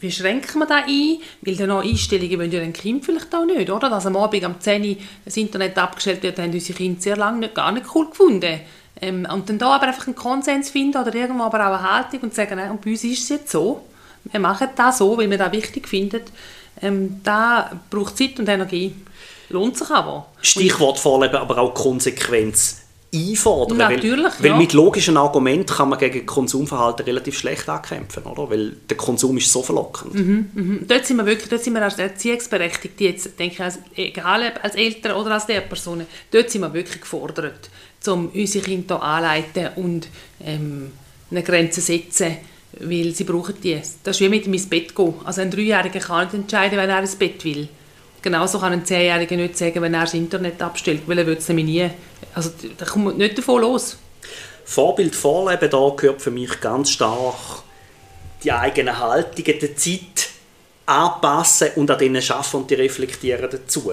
wie 0.00 0.10
schränken 0.10 0.58
wir 0.60 0.66
da 0.66 0.76
ein? 0.86 1.18
Weil 1.42 1.56
dann 1.56 1.68
noch 1.68 1.84
Einstellungen 1.84 2.38
wollen 2.38 2.52
ja 2.52 2.60
ein 2.60 2.72
Kind 2.72 3.04
vielleicht 3.04 3.34
auch 3.34 3.44
nicht, 3.44 3.70
oder? 3.70 3.90
Dass 3.90 4.06
am 4.06 4.16
Abend 4.16 4.44
am 4.44 4.60
10 4.60 4.84
Uhr 4.84 4.96
das 5.24 5.36
Internet 5.36 5.76
abgestellt 5.78 6.22
wird, 6.22 6.38
haben 6.38 6.52
unsere 6.52 6.76
Kinder 6.76 7.00
sehr 7.00 7.16
lange 7.16 7.40
nicht, 7.40 7.54
gar 7.54 7.72
nicht 7.72 7.86
cool 7.94 8.08
gefunden. 8.08 8.60
Ähm, 9.00 9.26
und 9.32 9.48
dann 9.48 9.58
da 9.58 9.76
aber 9.76 9.88
einfach 9.88 10.06
einen 10.06 10.16
Konsens 10.16 10.70
finden 10.70 10.98
oder 10.98 11.14
irgendwo 11.14 11.44
aber 11.44 11.58
auch 11.60 11.78
eine 11.78 11.90
Haltung 11.90 12.20
und 12.20 12.34
sagen, 12.34 12.56
nein, 12.56 12.70
und 12.70 12.80
bei 12.80 12.90
uns 12.90 13.04
ist 13.04 13.22
es 13.22 13.28
jetzt 13.28 13.50
so. 13.50 13.84
Wir 14.24 14.40
machen 14.40 14.68
das 14.76 14.98
so, 14.98 15.16
weil 15.16 15.30
wir 15.30 15.38
das 15.38 15.52
wichtig 15.52 15.88
finden. 15.88 16.22
Ähm, 16.82 17.20
da 17.22 17.70
braucht 17.88 18.18
Zeit 18.18 18.38
und 18.38 18.48
Energie. 18.48 18.94
Lohnt 19.48 19.76
sich 19.76 19.90
aber. 19.90 20.26
Stichwort 20.42 20.98
Vorleben, 20.98 21.36
aber 21.36 21.58
auch 21.58 21.74
Konsequenz 21.74 22.79
einfordern. 23.12 23.78
Natürlich, 23.78 24.32
weil, 24.38 24.46
ja. 24.46 24.52
weil 24.52 24.58
mit 24.58 24.72
logischen 24.72 25.16
Argumenten 25.16 25.74
kann 25.74 25.88
man 25.88 25.98
gegen 25.98 26.24
Konsumverhalten 26.24 27.04
relativ 27.04 27.38
schlecht 27.38 27.68
ankämpfen, 27.68 28.22
oder? 28.24 28.50
Weil 28.50 28.76
der 28.88 28.96
Konsum 28.96 29.36
ist 29.36 29.50
so 29.50 29.62
verlockend. 29.62 30.14
Mhm. 30.14 30.84
Dort 30.86 31.06
sind 31.06 31.16
wir 31.16 31.26
wirklich, 31.26 31.48
dort 31.48 31.62
sind 31.62 31.74
wir 31.74 31.82
als 31.82 31.98
Erziehungsberechtigte, 31.98 33.04
jetzt 33.04 33.38
denke 33.38 33.54
ich, 33.54 33.60
als, 33.60 33.78
egal 33.96 34.52
ob 34.54 34.64
als 34.64 34.74
Eltern 34.76 35.16
oder 35.16 35.32
als 35.32 35.48
Lehrpersonen, 35.48 36.06
dort 36.30 36.50
sind 36.50 36.60
wir 36.60 36.72
wirklich 36.72 37.00
gefordert, 37.00 37.70
um 38.06 38.28
unsere 38.28 38.64
Kinder 38.64 39.02
anleiten 39.02 39.70
und 39.76 40.08
ähm, 40.44 40.92
eine 41.30 41.42
Grenze 41.42 41.80
setzen, 41.80 42.36
weil 42.78 43.12
sie 43.12 43.24
brauchen 43.24 43.54
die. 43.62 43.80
Das 44.04 44.16
ist 44.16 44.20
wie 44.20 44.28
mit 44.28 44.46
ins 44.46 44.68
Bett 44.68 44.94
gehen. 44.94 45.14
Also 45.24 45.40
ein 45.40 45.50
Dreijähriger 45.50 45.98
kann 45.98 46.26
nicht 46.26 46.34
entscheiden, 46.34 46.78
wenn 46.78 46.90
er 46.90 47.00
ins 47.00 47.16
Bett 47.16 47.44
will. 47.44 47.68
Genauso 48.22 48.58
kann 48.58 48.72
ein 48.72 48.84
Zehnjähriger 48.84 49.36
nicht 49.36 49.56
sagen, 49.56 49.80
wenn 49.82 49.94
er 49.94 50.02
das 50.02 50.14
Internet 50.14 50.60
abstellt, 50.60 51.02
weil 51.06 51.18
er 51.18 51.26
will 51.26 51.36
es 51.36 51.48
nämlich 51.48 51.66
nie. 51.66 51.90
Also 52.34 52.50
da 52.76 52.84
kommt 52.84 53.04
man 53.06 53.16
nicht 53.16 53.38
davon 53.38 53.62
los. 53.62 53.96
Vorbild 54.64 55.16
vorleben, 55.16 55.70
da 55.70 55.92
gehört 55.96 56.22
für 56.22 56.30
mich 56.30 56.60
ganz 56.60 56.90
stark 56.90 57.62
die 58.44 58.52
eigenen 58.52 58.98
Haltungen, 58.98 59.58
der 59.58 59.76
Zeit 59.76 60.28
anpassen 60.86 61.70
und 61.76 61.90
an 61.90 61.98
denen 61.98 62.22
arbeiten 62.30 62.56
und 62.56 62.70
die 62.70 62.74
reflektieren 62.74 63.48
dazu. 63.50 63.92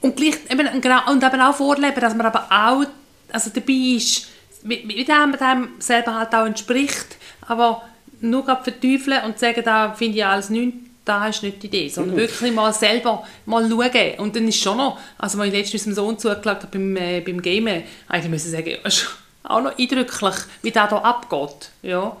Und, 0.00 0.16
gleich, 0.16 0.36
eben, 0.50 0.80
genau, 0.80 1.10
und 1.10 1.22
eben 1.22 1.40
auch 1.40 1.54
vorleben, 1.54 2.00
dass 2.00 2.14
man 2.14 2.26
aber 2.26 2.46
auch 2.50 2.86
also 3.32 3.50
dabei 3.50 3.96
ist, 3.96 4.28
mit, 4.62 4.86
mit 4.86 5.08
dem, 5.08 5.36
dem 5.38 5.68
selber 5.78 6.14
halt 6.14 6.34
auch 6.34 6.46
entspricht, 6.46 7.16
aber 7.42 7.82
nur 8.20 8.44
verteufeln 8.44 9.24
und 9.24 9.38
sagen, 9.38 9.62
da 9.64 9.92
finde 9.92 10.18
ich 10.18 10.24
alles 10.24 10.50
nichts, 10.50 10.87
das 11.08 11.36
ist 11.36 11.42
nicht 11.42 11.62
die 11.62 11.66
Idee, 11.66 11.88
sondern 11.88 12.14
mhm. 12.14 12.20
wirklich 12.20 12.52
mal 12.52 12.72
selber 12.72 13.24
mal 13.46 13.68
schauen. 13.68 14.18
Und 14.18 14.36
dann 14.36 14.46
ist 14.46 14.60
schon 14.60 14.76
noch, 14.76 14.98
also 15.16 15.38
als 15.38 15.48
ich 15.48 15.54
letztens 15.54 15.86
meinem 15.86 15.94
Sohn 15.94 16.18
zugeschaut 16.18 16.46
habe 16.46 16.66
beim, 16.70 16.96
äh, 16.96 17.20
beim 17.20 17.40
Gamen, 17.40 17.82
eigentlich 18.08 18.30
müssen 18.30 18.50
sagen, 18.50 18.76
es 18.84 18.96
ist 18.96 19.08
auch 19.42 19.62
noch 19.62 19.78
eindrücklich, 19.78 20.34
wie 20.62 20.70
das 20.70 20.88
hier 20.88 21.04
abgeht. 21.04 21.70
Ja, 21.82 22.16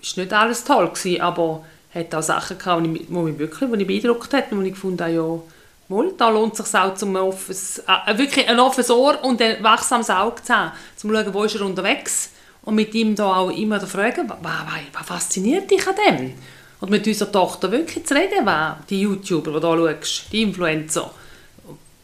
ist 0.00 0.16
nicht 0.16 0.32
alles 0.32 0.64
toll 0.64 0.88
gewesen, 0.88 1.20
aber 1.20 1.64
hat 1.94 2.14
auch 2.14 2.22
Sachen 2.22 2.58
gehabt, 2.58 2.84
die 2.84 2.88
mich, 2.88 3.06
die 3.06 3.12
mich 3.12 3.38
wirklich 3.38 3.70
die 3.70 3.76
mich 3.76 3.86
beeindruckt 3.86 4.32
hat 4.32 4.52
und 4.52 4.58
wo 4.58 4.62
ich 4.62 4.72
gefunden 4.72 5.02
habe, 5.02 5.12
ja, 5.12 5.40
wohl, 5.88 6.14
da 6.16 6.28
lohnt 6.30 6.58
es 6.58 6.66
sich 6.70 6.80
auch, 6.80 6.94
zum 6.94 7.16
offenes, 7.16 7.80
äh, 7.80 8.18
wirklich 8.18 8.48
ein 8.48 8.58
offenes 8.60 8.90
Ohr 8.90 9.22
und 9.22 9.40
ein 9.40 9.62
wachsames 9.62 10.10
Auge 10.10 10.42
zu 10.42 10.54
haben, 10.54 10.70
um 10.70 10.96
zu 10.96 11.08
schauen, 11.08 11.34
wo 11.34 11.44
ist 11.44 11.54
er 11.56 11.62
unterwegs 11.62 12.30
und 12.62 12.74
mit 12.74 12.94
ihm 12.94 13.14
da 13.14 13.36
auch 13.36 13.50
immer 13.50 13.80
zu 13.80 13.86
fragen, 13.86 14.28
was, 14.28 14.38
was, 14.40 14.80
was 14.92 15.06
fasziniert 15.06 15.70
dich 15.70 15.86
an 15.86 15.94
dem? 15.94 16.34
Und 16.84 16.90
mit 16.90 17.06
unserer 17.06 17.32
Tochter 17.32 17.72
wirklich 17.72 18.04
zu 18.04 18.12
reden, 18.14 18.44
was 18.44 18.74
die 18.90 19.00
YouTuber, 19.00 19.52
die 19.52 19.60
du 19.60 19.88
schaust, 19.88 20.30
die 20.30 20.42
Influencer, 20.42 21.10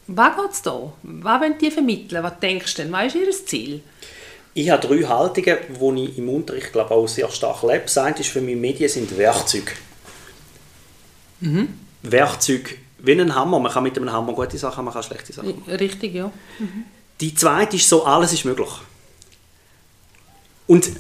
was 0.06 0.36
geht 0.36 0.52
es 0.52 0.62
da? 0.62 0.92
Was 1.02 1.40
wollen 1.42 1.58
die 1.60 1.70
vermitteln? 1.70 2.22
Was 2.22 2.40
denkst 2.40 2.76
du 2.76 2.82
denn? 2.82 2.90
Was 2.90 3.14
ist 3.14 3.16
ihr 3.16 3.46
Ziel? 3.46 3.82
Ich 4.54 4.70
habe 4.70 4.86
drei 4.86 5.02
Haltungen, 5.06 5.58
die 5.96 6.04
ich 6.04 6.16
im 6.16 6.30
Unterricht 6.30 6.72
glaube 6.72 6.92
auch 6.92 7.06
sehr 7.06 7.30
stark 7.30 7.62
lebe. 7.62 7.82
Das 7.82 7.98
eine 7.98 8.18
ist 8.20 8.30
für 8.30 8.40
mich, 8.40 8.56
Medien 8.56 8.88
sind 8.88 9.18
Werkzeuge. 9.18 9.72
Mhm. 11.40 11.74
Werkzeuge 12.00 12.76
wie 13.00 13.20
ein 13.20 13.34
Hammer. 13.34 13.60
Man 13.60 13.70
kann 13.70 13.82
mit 13.82 13.98
einem 13.98 14.10
Hammer 14.10 14.32
gute 14.32 14.56
Sachen, 14.56 14.86
man 14.86 14.94
kann 14.94 15.02
schlechte 15.02 15.34
Sachen 15.34 15.60
machen. 15.60 15.74
Richtig, 15.74 16.14
ja. 16.14 16.32
Mhm. 16.58 16.84
Die 17.20 17.34
zweite 17.34 17.76
ist 17.76 17.86
so, 17.86 18.06
alles 18.06 18.32
ist 18.32 18.46
möglich. 18.46 18.70
Und 20.66 20.90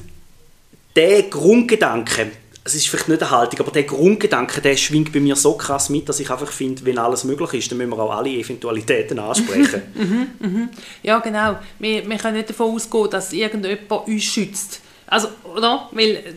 der 0.94 1.22
Grundgedanke, 1.22 2.32
es 2.70 2.82
ist 2.82 2.88
vielleicht 2.88 3.08
nicht 3.08 3.22
eine 3.22 3.30
Haltung, 3.30 3.60
aber 3.60 3.70
der 3.70 3.84
Grundgedanke, 3.84 4.60
der 4.60 4.76
schwingt 4.76 5.12
bei 5.12 5.20
mir 5.20 5.36
so 5.36 5.54
krass 5.54 5.88
mit, 5.88 6.08
dass 6.08 6.20
ich 6.20 6.30
einfach 6.30 6.50
finde, 6.50 6.84
wenn 6.84 6.98
alles 6.98 7.24
möglich 7.24 7.54
ist, 7.54 7.70
dann 7.70 7.78
müssen 7.78 7.90
wir 7.90 7.98
auch 7.98 8.16
alle 8.16 8.30
Eventualitäten 8.30 9.18
ansprechen. 9.18 9.82
mhm, 9.94 10.28
mhm. 10.38 10.68
Ja, 11.02 11.18
genau. 11.18 11.58
Wir, 11.78 12.08
wir 12.08 12.16
können 12.16 12.36
nicht 12.36 12.50
davon 12.50 12.74
ausgehen, 12.74 13.10
dass 13.10 13.32
irgendjemand 13.32 14.06
uns 14.06 14.22
schützt. 14.22 14.80
Also, 15.06 15.28
oder? 15.54 15.88
Weil 15.92 16.34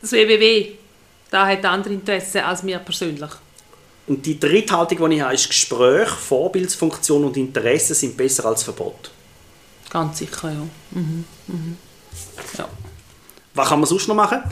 das 0.00 0.12
WWW, 0.12 0.72
da 1.30 1.46
hat 1.46 1.64
andere 1.64 1.94
Interessen 1.94 2.42
als 2.42 2.64
wir 2.64 2.78
persönlich. 2.78 3.30
Und 4.06 4.26
die 4.26 4.38
dritte 4.38 4.76
Haltung, 4.76 5.10
die 5.10 5.16
ich 5.16 5.22
habe, 5.22 5.34
ist 5.34 5.48
Gespräch, 5.48 6.08
Vorbildsfunktion 6.08 7.24
und 7.24 7.36
Interesse 7.36 7.94
sind 7.94 8.16
besser 8.16 8.46
als 8.46 8.62
Verbot. 8.62 9.10
Ganz 9.90 10.18
sicher, 10.18 10.50
ja. 10.50 10.66
Mhm. 10.90 11.24
Mhm. 11.46 11.76
ja. 12.58 12.68
Was 13.54 13.68
kann 13.68 13.80
man 13.80 13.88
sonst 13.88 14.08
noch 14.08 14.14
machen? 14.14 14.42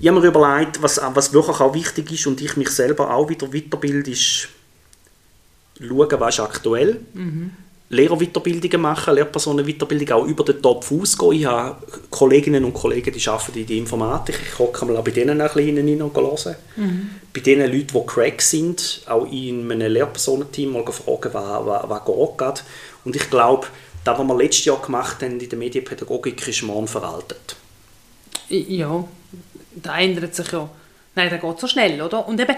Ich 0.00 0.08
habe 0.08 0.18
mir 0.18 0.26
überlegt, 0.26 0.82
was, 0.82 0.98
was 1.12 1.32
wirklich 1.34 1.60
auch 1.60 1.74
wichtig 1.74 2.10
ist 2.10 2.26
und 2.26 2.40
ich 2.40 2.56
mich 2.56 2.70
selber 2.70 3.14
auch 3.14 3.28
wieder 3.28 3.52
weiterbilde, 3.52 4.10
ist 4.10 4.48
schauen, 5.78 6.08
was 6.18 6.34
ist 6.34 6.40
aktuell. 6.40 7.00
Mhm. 7.12 7.50
Lehrerweiterbildungen 7.90 8.80
machen, 8.80 9.14
Lehrpersonen-Weiterbildung 9.14 10.10
auch 10.12 10.24
über 10.24 10.44
den 10.44 10.62
Topf 10.62 10.92
ausgehen. 10.92 11.32
Ich 11.32 11.44
habe 11.44 11.76
Kolleginnen 12.08 12.64
und 12.64 12.72
Kollegen, 12.72 13.12
die 13.12 13.28
arbeiten 13.28 13.58
in 13.58 13.66
der 13.66 13.76
Informatik. 13.76 14.38
Ich 14.40 14.58
hocke 14.58 14.86
mal 14.86 15.02
bei 15.02 15.10
denen 15.10 15.40
ein 15.40 15.52
bisschen 15.52 15.76
rein 15.76 16.00
und 16.00 16.16
hören. 16.16 16.56
Mhm. 16.76 17.10
Bei 17.34 17.40
den 17.40 17.58
Leuten, 17.60 17.88
die 17.88 18.06
Crack 18.06 18.40
sind, 18.40 19.02
auch 19.06 19.30
in 19.30 19.70
einem 19.70 19.92
Lehrpersonenteam 19.92 20.72
mal 20.72 20.86
fragen, 20.92 21.34
was, 21.34 21.88
was, 21.90 21.90
was 21.90 22.36
geht. 22.38 22.64
Und 23.04 23.16
ich 23.16 23.28
glaube, 23.28 23.66
das, 24.04 24.18
was 24.18 24.26
wir 24.26 24.36
letztes 24.36 24.64
Jahr 24.66 24.80
gemacht 24.80 25.20
haben 25.20 25.40
in 25.40 25.48
der 25.48 25.58
Medienpädagogik, 25.58 26.46
ist 26.46 26.62
morgen 26.62 26.86
veraltet. 26.86 27.56
Ja, 28.48 29.04
da 29.74 29.98
ändert 29.98 30.34
sich 30.34 30.50
ja. 30.52 30.68
Nein, 31.14 31.30
das 31.30 31.40
geht 31.40 31.60
so 31.60 31.66
schnell, 31.66 32.00
oder? 32.00 32.26
Und 32.26 32.40
eben, 32.40 32.56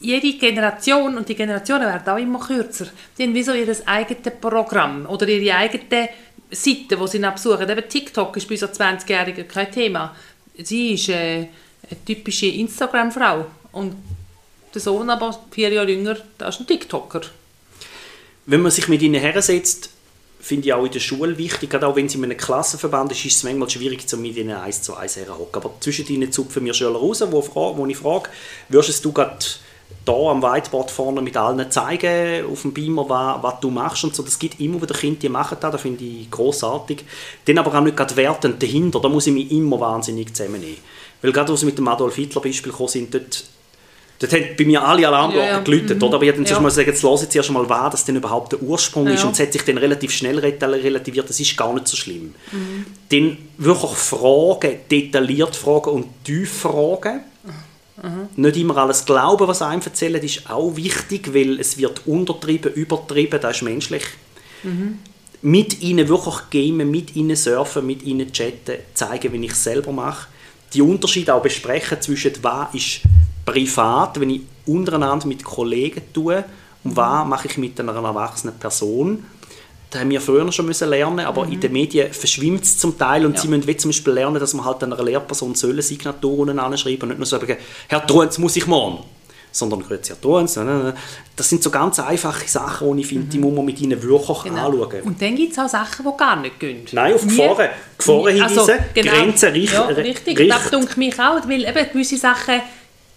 jede 0.00 0.32
Generation, 0.38 1.16
und 1.16 1.28
die 1.28 1.34
Generationen 1.34 1.86
werden 1.86 2.08
auch 2.08 2.18
immer 2.18 2.40
kürzer, 2.40 2.86
die 3.16 3.24
haben 3.24 3.34
wie 3.34 3.42
so 3.42 3.52
ihr 3.52 3.74
eigenes 3.86 4.32
Programm 4.40 5.06
oder 5.06 5.28
ihre 5.28 5.56
eigene 5.56 6.08
Seite, 6.50 6.96
die 6.96 7.06
sie 7.06 7.18
besuchen. 7.18 7.68
Eben 7.68 7.88
TikTok 7.88 8.36
ist 8.36 8.48
bei 8.48 8.56
so 8.56 8.66
20-Jährigen 8.66 9.46
kein 9.46 9.70
Thema. 9.70 10.16
Sie 10.56 10.94
ist 10.94 11.10
äh, 11.10 11.14
eine 11.90 12.04
typische 12.06 12.46
Instagram-Frau 12.46 13.46
und 13.72 13.94
der 14.74 14.80
Sohn 14.80 15.10
aber 15.10 15.38
vier 15.50 15.70
Jahre 15.70 15.90
jünger, 15.90 16.16
das 16.38 16.54
ist 16.54 16.60
ein 16.60 16.66
TikToker. 16.66 17.22
Wenn 18.46 18.62
man 18.62 18.70
sich 18.70 18.88
mit 18.88 19.02
ihnen 19.02 19.20
hersetzt, 19.20 19.90
finde 20.40 20.68
ich 20.68 20.72
auch 20.72 20.84
in 20.84 20.92
der 20.92 21.00
Schule 21.00 21.36
wichtig, 21.36 21.70
gerade 21.70 21.86
auch 21.86 21.96
wenn 21.96 22.08
sie 22.08 22.18
in 22.18 22.24
einem 22.24 22.36
Klassenverband 22.36 23.12
ist, 23.12 23.24
ist 23.24 23.36
es 23.36 23.42
manchmal 23.42 23.68
schwierig, 23.68 24.04
mit 24.16 24.36
ihnen 24.36 24.56
eins 24.56 24.82
zu 24.82 24.94
eins 24.94 25.16
herzuhocken. 25.16 25.62
Aber 25.62 25.74
zwischen 25.80 26.06
ihnen 26.08 26.32
zupfen 26.32 26.62
mir 26.62 26.74
Schüler 26.74 26.98
raus, 26.98 27.22
wo, 27.30 27.46
wo 27.76 27.86
ich 27.86 27.96
frage, 27.96 28.30
würdest 28.68 29.04
du 29.04 29.12
gerade 29.12 29.36
da 30.04 30.12
am 30.12 30.42
Whiteboard 30.42 30.90
vorne 30.90 31.20
mit 31.20 31.36
allen 31.36 31.70
zeigen, 31.70 32.46
auf 32.46 32.62
dem 32.62 32.72
Beamer, 32.72 33.08
was, 33.08 33.42
was 33.42 33.60
du 33.60 33.70
machst 33.70 34.04
und 34.04 34.14
so. 34.14 34.22
Das 34.22 34.38
gibt 34.38 34.60
immer 34.60 34.80
wieder 34.80 34.94
Kinder, 34.94 35.20
die 35.20 35.28
machen 35.28 35.58
das, 35.60 35.72
das 35.72 35.82
finde 35.82 36.04
ich 36.04 36.30
großartig. 36.30 37.04
Dann 37.44 37.58
aber 37.58 37.76
auch 37.76 37.82
nicht 37.82 37.96
gerade 37.96 38.16
wertend 38.16 38.62
dahinter, 38.62 39.00
da 39.00 39.08
muss 39.08 39.26
ich 39.26 39.34
mich 39.34 39.50
immer 39.50 39.78
wahnsinnig 39.78 40.34
zusammennehmen. 40.34 40.78
Weil 41.22 41.32
gerade, 41.32 41.52
als 41.52 41.60
wir 41.60 41.66
mit 41.66 41.78
dem 41.78 41.88
Adolf 41.88 42.16
Hitler 42.16 42.40
Beispiel 42.40 42.72
gekommen 42.72 42.88
sind, 42.88 43.12
dort, 43.14 43.44
dort 44.20 44.32
haben 44.32 44.44
bei 44.56 44.64
mir 44.64 44.86
alle 44.86 45.08
Alarmglocken 45.08 45.48
ja, 45.48 45.56
ja. 45.56 45.60
geläutet, 45.60 45.96
mhm. 45.96 46.02
oder? 46.04 46.14
Aber 46.14 46.24
ich 46.24 46.30
habe 46.30 46.42
dann 46.42 46.52
ja. 46.52 46.60
mal 46.60 46.68
gesagt, 46.68 46.86
jetzt 46.86 47.02
hören 47.02 47.18
Sie 47.18 47.36
erst 47.36 47.50
mal, 47.50 47.68
was 47.68 47.90
das 47.90 48.04
denn 48.04 48.16
überhaupt 48.16 48.52
der 48.52 48.62
Ursprung 48.62 49.08
ja. 49.08 49.14
ist 49.14 49.24
und 49.24 49.32
es 49.32 49.40
hat 49.40 49.52
sich 49.52 49.62
dann 49.62 49.78
relativ 49.78 50.12
schnell 50.12 50.38
relativiert, 50.38 51.28
das 51.28 51.40
ist 51.40 51.56
gar 51.56 51.72
nicht 51.74 51.88
so 51.88 51.96
schlimm. 51.96 52.34
Mhm. 52.52 52.86
Dann 53.08 53.38
wirklich 53.58 53.90
Fragen, 53.92 54.76
detailliert 54.88 55.56
Fragen 55.56 55.90
und 55.90 56.06
tief 56.24 56.52
Fragen, 56.52 57.20
Mhm. 58.02 58.28
Nicht 58.36 58.56
immer 58.56 58.78
alles 58.78 59.04
glauben, 59.04 59.46
was 59.46 59.62
einem 59.62 59.82
erzählen, 59.82 60.22
ist 60.22 60.48
auch 60.48 60.74
wichtig, 60.76 61.34
weil 61.34 61.60
es 61.60 61.76
wird 61.76 62.06
untertrieben, 62.06 62.72
übertrieben, 62.72 63.40
das 63.40 63.56
ist 63.56 63.62
menschlich. 63.62 64.04
Mhm. 64.62 64.98
Mit 65.42 65.82
ihnen 65.82 66.08
wirklich 66.08 66.50
gamen, 66.50 66.90
mit 66.90 67.16
ihnen 67.16 67.36
surfen, 67.36 67.86
mit 67.86 68.02
ihnen 68.02 68.32
chatten, 68.32 68.76
zeigen, 68.94 69.32
wie 69.32 69.44
ich 69.44 69.52
es 69.52 69.64
selber 69.64 69.92
mache. 69.92 70.28
Die 70.72 70.82
Unterschiede 70.82 71.34
auch 71.34 71.42
besprechen 71.42 72.00
zwischen 72.00 72.32
was 72.42 72.74
ist 72.74 73.00
privat, 73.44 74.20
wenn 74.20 74.30
ich 74.30 74.42
untereinander 74.66 75.26
mit 75.26 75.44
Kollegen 75.44 76.02
tue 76.12 76.44
und 76.84 76.96
was 76.96 77.26
mache 77.26 77.48
ich 77.48 77.58
mit 77.58 77.78
einer 77.80 77.94
erwachsenen 77.94 78.58
Person 78.58 79.24
das 79.90 80.00
haben 80.00 80.10
wir 80.10 80.20
früher 80.20 80.50
schon 80.52 80.66
müssen 80.66 80.88
lernen, 80.88 81.26
aber 81.26 81.46
mhm. 81.46 81.52
in 81.52 81.60
den 81.60 81.72
Medien 81.72 82.12
verschwimmt 82.12 82.62
es 82.62 82.78
zum 82.78 82.96
Teil 82.96 83.26
und 83.26 83.34
ja. 83.34 83.40
sie 83.40 83.48
müssen 83.48 83.78
zum 83.78 83.90
Beispiel 83.90 84.12
lernen, 84.12 84.38
dass 84.38 84.54
man 84.54 84.64
halt 84.64 84.82
einer 84.84 85.02
Lehrperson 85.02 85.54
sollen 85.54 85.82
Signaturen 85.82 86.58
anschreiben 86.58 87.02
und 87.02 87.08
nicht 87.08 87.18
nur 87.18 87.26
sagen, 87.26 87.56
Herr 87.88 88.06
Truenz, 88.06 88.38
muss 88.38 88.56
ich 88.56 88.66
morgen 88.66 89.02
sondern 89.52 89.82
Grüezi 89.82 90.12
Herr 90.12 90.20
Truenz. 90.20 90.56
Das 91.34 91.48
sind 91.48 91.60
so 91.60 91.70
ganz 91.70 91.98
einfache 91.98 92.46
Sachen, 92.46 92.96
die 92.96 93.02
ich 93.02 93.08
finde, 93.08 93.24
mhm. 93.24 93.30
die 93.30 93.38
muss 93.40 93.52
man 93.52 93.64
mit 93.64 93.80
ihnen 93.80 94.00
wirklich 94.00 94.42
genau. 94.44 94.66
anschauen. 94.66 95.02
Und 95.02 95.20
dann 95.20 95.34
gibt 95.34 95.50
es 95.50 95.58
auch 95.58 95.68
Sachen, 95.68 96.06
die 96.06 96.16
gar 96.16 96.36
nicht 96.36 96.60
gehen. 96.60 96.86
Nein, 96.92 97.14
auf 97.14 97.26
Gefahren, 97.26 97.70
Gefahren 97.98 98.42
also, 98.42 98.60
hinweisen, 98.60 98.84
genau. 98.94 99.12
Grenzen 99.12 99.52
richten. 99.52 99.74
Ja, 99.74 99.86
richtig, 99.86 100.38
richt. 100.38 100.52
das 100.52 100.70
denke 100.70 101.00
mich 101.00 101.18
auch, 101.18 101.48
weil 101.48 101.64
eben 101.64 101.92
gewisse 101.92 102.16
Sachen 102.16 102.60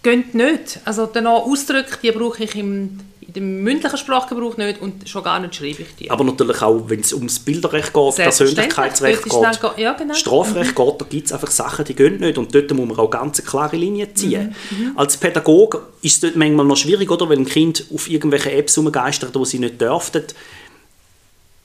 gehen 0.04 0.24
nicht. 0.32 0.78
Also 0.84 1.06
den 1.06 1.26
Ausdruck, 1.26 2.00
die 2.02 2.12
brauche 2.12 2.44
ich 2.44 2.54
im 2.54 3.00
dem 3.34 3.64
mündlichen 3.64 3.98
Sprachgebrauch 3.98 4.56
nicht 4.58 4.80
und 4.80 5.08
schon 5.08 5.24
gar 5.24 5.40
nicht 5.40 5.56
schreibe 5.56 5.82
ich 5.82 5.94
die. 5.98 6.08
Aber 6.08 6.22
natürlich 6.22 6.62
auch, 6.62 6.84
wenn 6.86 7.00
es 7.00 7.12
ums 7.12 7.40
Bilderrecht 7.40 7.92
geht, 7.92 8.14
Persönlichkeitsrecht 8.14 9.24
geht, 9.24 9.32
dann- 9.32 9.56
ja, 9.76 9.92
genau. 9.94 10.14
Strafrecht 10.14 10.76
geht, 10.76 11.00
da 11.00 11.04
gibt 11.08 11.26
es 11.26 11.32
einfach 11.32 11.50
Sachen, 11.50 11.84
die 11.84 11.96
gehen 11.96 12.20
nicht 12.20 12.38
und 12.38 12.54
dort 12.54 12.70
muss 12.72 12.86
man 12.86 12.96
auch 12.96 13.10
ganz 13.10 13.40
eine 13.40 13.48
klare 13.48 13.76
Linie 13.76 14.14
ziehen. 14.14 14.54
Mhm, 14.70 14.92
Als 14.96 15.16
Pädagoge 15.16 15.80
ist 16.02 16.14
es 16.14 16.20
dort 16.20 16.36
manchmal 16.36 16.64
noch 16.64 16.76
schwierig, 16.76 17.10
oder? 17.10 17.28
wenn 17.28 17.40
ein 17.40 17.46
Kind 17.46 17.86
auf 17.92 18.08
irgendwelche 18.08 18.52
Apps 18.52 18.78
rumgeistert, 18.78 19.34
wo 19.34 19.44
sie 19.44 19.58
nicht 19.58 19.80
dürften, 19.80 20.22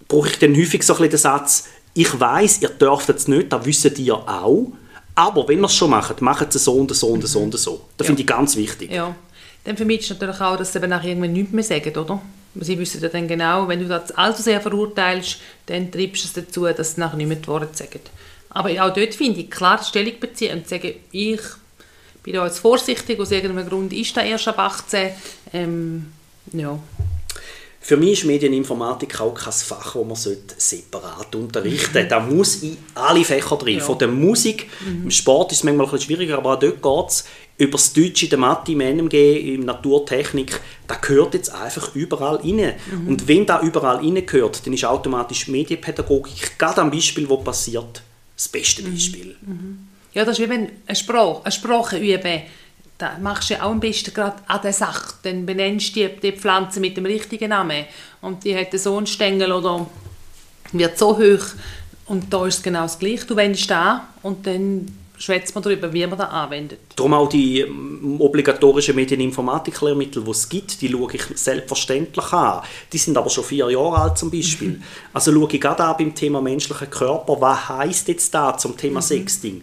brauche 0.08 0.30
ich 0.30 0.40
dann 0.40 0.56
häufig 0.56 0.82
so 0.82 0.94
ein 0.94 0.98
bisschen 0.98 1.12
den 1.12 1.20
Satz, 1.20 1.66
ich 1.94 2.20
weiß, 2.20 2.64
ihr 2.64 2.70
dürft 2.70 3.10
es 3.10 3.28
nicht, 3.28 3.54
das 3.54 3.66
wisst 3.66 4.00
ihr 4.00 4.16
auch, 4.16 4.72
aber 5.20 5.46
wenn 5.50 5.60
ihr 5.60 5.66
es 5.66 5.76
schon 5.76 5.90
macht, 5.90 6.22
macht 6.22 6.56
es 6.56 6.64
so 6.64 6.74
und 6.76 6.96
so 6.96 7.08
und 7.08 7.28
so 7.28 7.42
und 7.42 7.58
so. 7.58 7.82
Das 7.98 8.08
finde 8.08 8.22
ich 8.22 8.28
ganz 8.28 8.56
wichtig. 8.56 8.90
Ja. 8.90 9.14
Dann 9.66 9.76
vermittelst 9.76 10.12
du 10.12 10.14
natürlich 10.14 10.40
auch, 10.40 10.56
dass 10.56 10.72
sie 10.72 10.80
eben 10.80 10.90
nachher 10.90 11.10
irgendwann 11.10 11.34
nichts 11.34 11.52
mehr 11.52 11.64
sagen, 11.64 11.98
oder? 11.98 12.22
Sie 12.56 12.80
wissen 12.80 13.02
ja 13.02 13.10
dann 13.10 13.28
genau, 13.28 13.68
wenn 13.68 13.80
du 13.80 13.88
das 13.90 14.12
allzu 14.14 14.42
sehr 14.42 14.62
verurteilst, 14.62 15.38
dann 15.66 15.92
treibst 15.92 16.24
du 16.24 16.28
es 16.28 16.34
dazu, 16.34 16.66
dass 16.66 16.96
sie 16.96 17.02
nachher 17.02 17.18
nicht 17.18 17.28
mehr 17.28 17.36
die 17.36 17.48
Worte 17.48 17.68
sagen. 17.74 18.00
Aber 18.50 18.70
auch 18.70 18.94
dort 18.94 19.14
finde 19.14 19.42
ich, 19.42 19.52
klar 19.52 19.84
Stellung 19.84 20.14
beziehen 20.22 20.58
und 20.58 20.70
sagen, 20.70 20.94
ich 21.12 21.42
bin 22.24 22.34
da 22.34 22.46
jetzt 22.46 22.60
vorsichtig, 22.60 23.20
aus 23.20 23.32
irgendeinem 23.32 23.68
Grund 23.68 23.92
ist 23.92 24.16
da 24.16 24.22
erst 24.22 24.48
ab 24.48 24.58
18. 24.58 25.12
Ähm, 25.52 26.14
ja. 26.54 26.80
Für 27.82 27.98
mich 27.98 28.12
ist 28.12 28.26
Medieninformatik 28.26 29.20
auch 29.22 29.34
kein 29.34 29.54
Fach, 29.54 29.96
das 29.96 30.26
man 30.26 30.36
separat 30.58 31.34
unterrichten 31.34 31.94
sollte. 31.94 32.08
Da 32.08 32.20
muss 32.20 32.62
in 32.62 32.78
alle 32.94 33.24
Fächer 33.24 33.56
drin. 33.56 33.78
Ja. 33.78 33.84
Von 33.84 33.98
der 33.98 34.10
Musik, 34.10 34.70
im 34.86 35.10
Sport 35.10 35.54
ist 35.54 35.60
es 35.60 35.64
manchmal 35.64 35.88
ein 35.88 35.92
bisschen 35.92 36.08
schwieriger, 36.08 36.38
aber 36.38 36.56
auch 36.56 36.60
dort 36.60 36.82
geht 36.82 37.10
es 37.10 37.26
über 37.58 37.74
das 37.74 37.94
Deutsche, 37.94 38.28
der 38.28 38.38
Mathe, 38.38 38.74
im 38.74 38.82
NMG, 38.82 39.56
in 39.56 39.66
Naturtechnik. 39.66 40.60
Da 40.88 40.96
gehört 40.96 41.34
jetzt 41.34 41.54
einfach 41.54 41.96
überall 41.96 42.36
rein. 42.38 42.74
Und 43.08 43.28
wenn 43.28 43.46
da 43.46 43.62
überall 43.62 43.98
rein 43.98 44.26
gehört, 44.26 44.66
dann 44.66 44.74
ist 44.74 44.86
automatisch 44.86 45.48
Medienpädagogik, 45.48 46.58
gerade 46.58 46.82
am 46.82 46.92
Beispiel, 46.92 47.28
wo 47.30 47.38
passiert, 47.38 48.02
das 48.36 48.48
beste 48.50 48.84
Beispiel. 48.84 49.36
Ja, 50.14 50.26
das 50.26 50.38
ist 50.38 50.46
wie 50.46 50.50
wenn 50.50 50.70
eine 50.86 50.96
Sprache, 50.96 51.42
eine 51.44 51.52
Sprache 51.52 51.98
üben. 51.98 52.42
Da 53.00 53.18
machst 53.18 53.50
du 53.50 53.54
ja 53.54 53.64
auch 53.64 53.72
am 53.72 53.80
besten 53.80 54.14
gerade 54.14 54.36
an 54.46 54.62
der 54.62 54.74
Sache. 54.74 55.14
Dann 55.24 55.46
benennst 55.46 55.96
du 55.96 56.02
die, 56.02 56.20
die 56.20 56.32
Pflanze 56.34 56.82
mit 56.82 56.98
dem 56.98 57.06
richtigen 57.06 57.50
Namen. 57.50 57.86
Und 58.22 58.44
die 58.44 58.56
hat 58.56 58.78
so 58.78 58.98
einen 58.98 59.08
Stängel 59.08 59.52
oder 59.54 59.88
wird 60.74 60.98
so 60.98 61.18
hoch. 61.18 61.46
Und 62.08 62.32
da 62.34 62.46
ist 62.46 62.58
es 62.58 62.64
genau 62.64 62.82
das 62.82 63.00
Gleiche. 63.00 63.26
Du 63.26 63.36
wendest 63.38 63.72
an 63.72 64.02
und 64.22 64.46
dann 64.46 64.86
schwätzt 65.20 65.54
man 65.54 65.64
darüber, 65.64 65.92
wie 65.94 66.08
man 66.08 66.18
das 66.18 66.30
anwendet. 66.30 66.80
Darum 66.96 67.14
auch 67.14 67.30
die 67.30 67.62
ähm, 67.62 68.20
obligatorischen 68.20 68.96
Medieninformatik-Lehrmittel, 68.96 70.24
die 70.24 70.32
es 70.32 70.48
gibt, 70.48 70.82
die 70.82 70.90
schaue 70.90 71.14
ich 71.14 71.24
selbstverständlich 71.36 72.34
an. 72.34 72.64
Die 72.92 72.98
sind 72.98 73.18
aber 73.18 73.30
schon 73.30 73.44
vier 73.44 73.70
Jahre 73.70 73.98
alt 73.98 74.18
zum 74.18 74.32
Beispiel. 74.32 74.82
Also 75.14 75.32
schaue 75.34 75.50
ich 75.52 75.62
gerade 75.62 75.84
an 75.84 75.96
beim 75.98 76.16
Thema 76.16 76.42
menschlicher 76.42 76.88
Körper, 76.88 77.40
was 77.40 77.70
heisst 77.70 78.08
jetzt 78.08 78.34
da 78.34 78.58
zum 78.58 78.76
Thema 78.76 79.02
Sexting? 79.02 79.62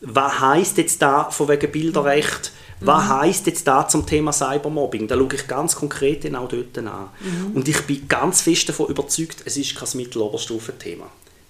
Was 0.00 0.40
heisst 0.40 0.78
jetzt 0.78 1.02
da 1.02 1.30
von 1.30 1.48
wegen 1.48 1.70
Bilderrecht? 1.70 2.52
Was 2.80 3.08
heisst 3.08 3.46
jetzt 3.46 3.66
da 3.66 3.88
zum 3.88 4.06
Thema 4.06 4.32
Cybermobbing? 4.32 5.08
Da 5.08 5.16
schaue 5.16 5.34
ich 5.34 5.48
ganz 5.48 5.74
konkret 5.74 6.24
auch 6.34 6.48
dort 6.48 6.78
an. 6.78 7.08
Und 7.52 7.66
ich 7.66 7.80
bin 7.82 8.06
ganz 8.06 8.42
fest 8.42 8.68
davon 8.68 8.86
überzeugt, 8.88 9.42
es 9.44 9.56
ist 9.56 9.74
kein 9.74 9.88
Mitteloberstufenthema. 9.94 11.06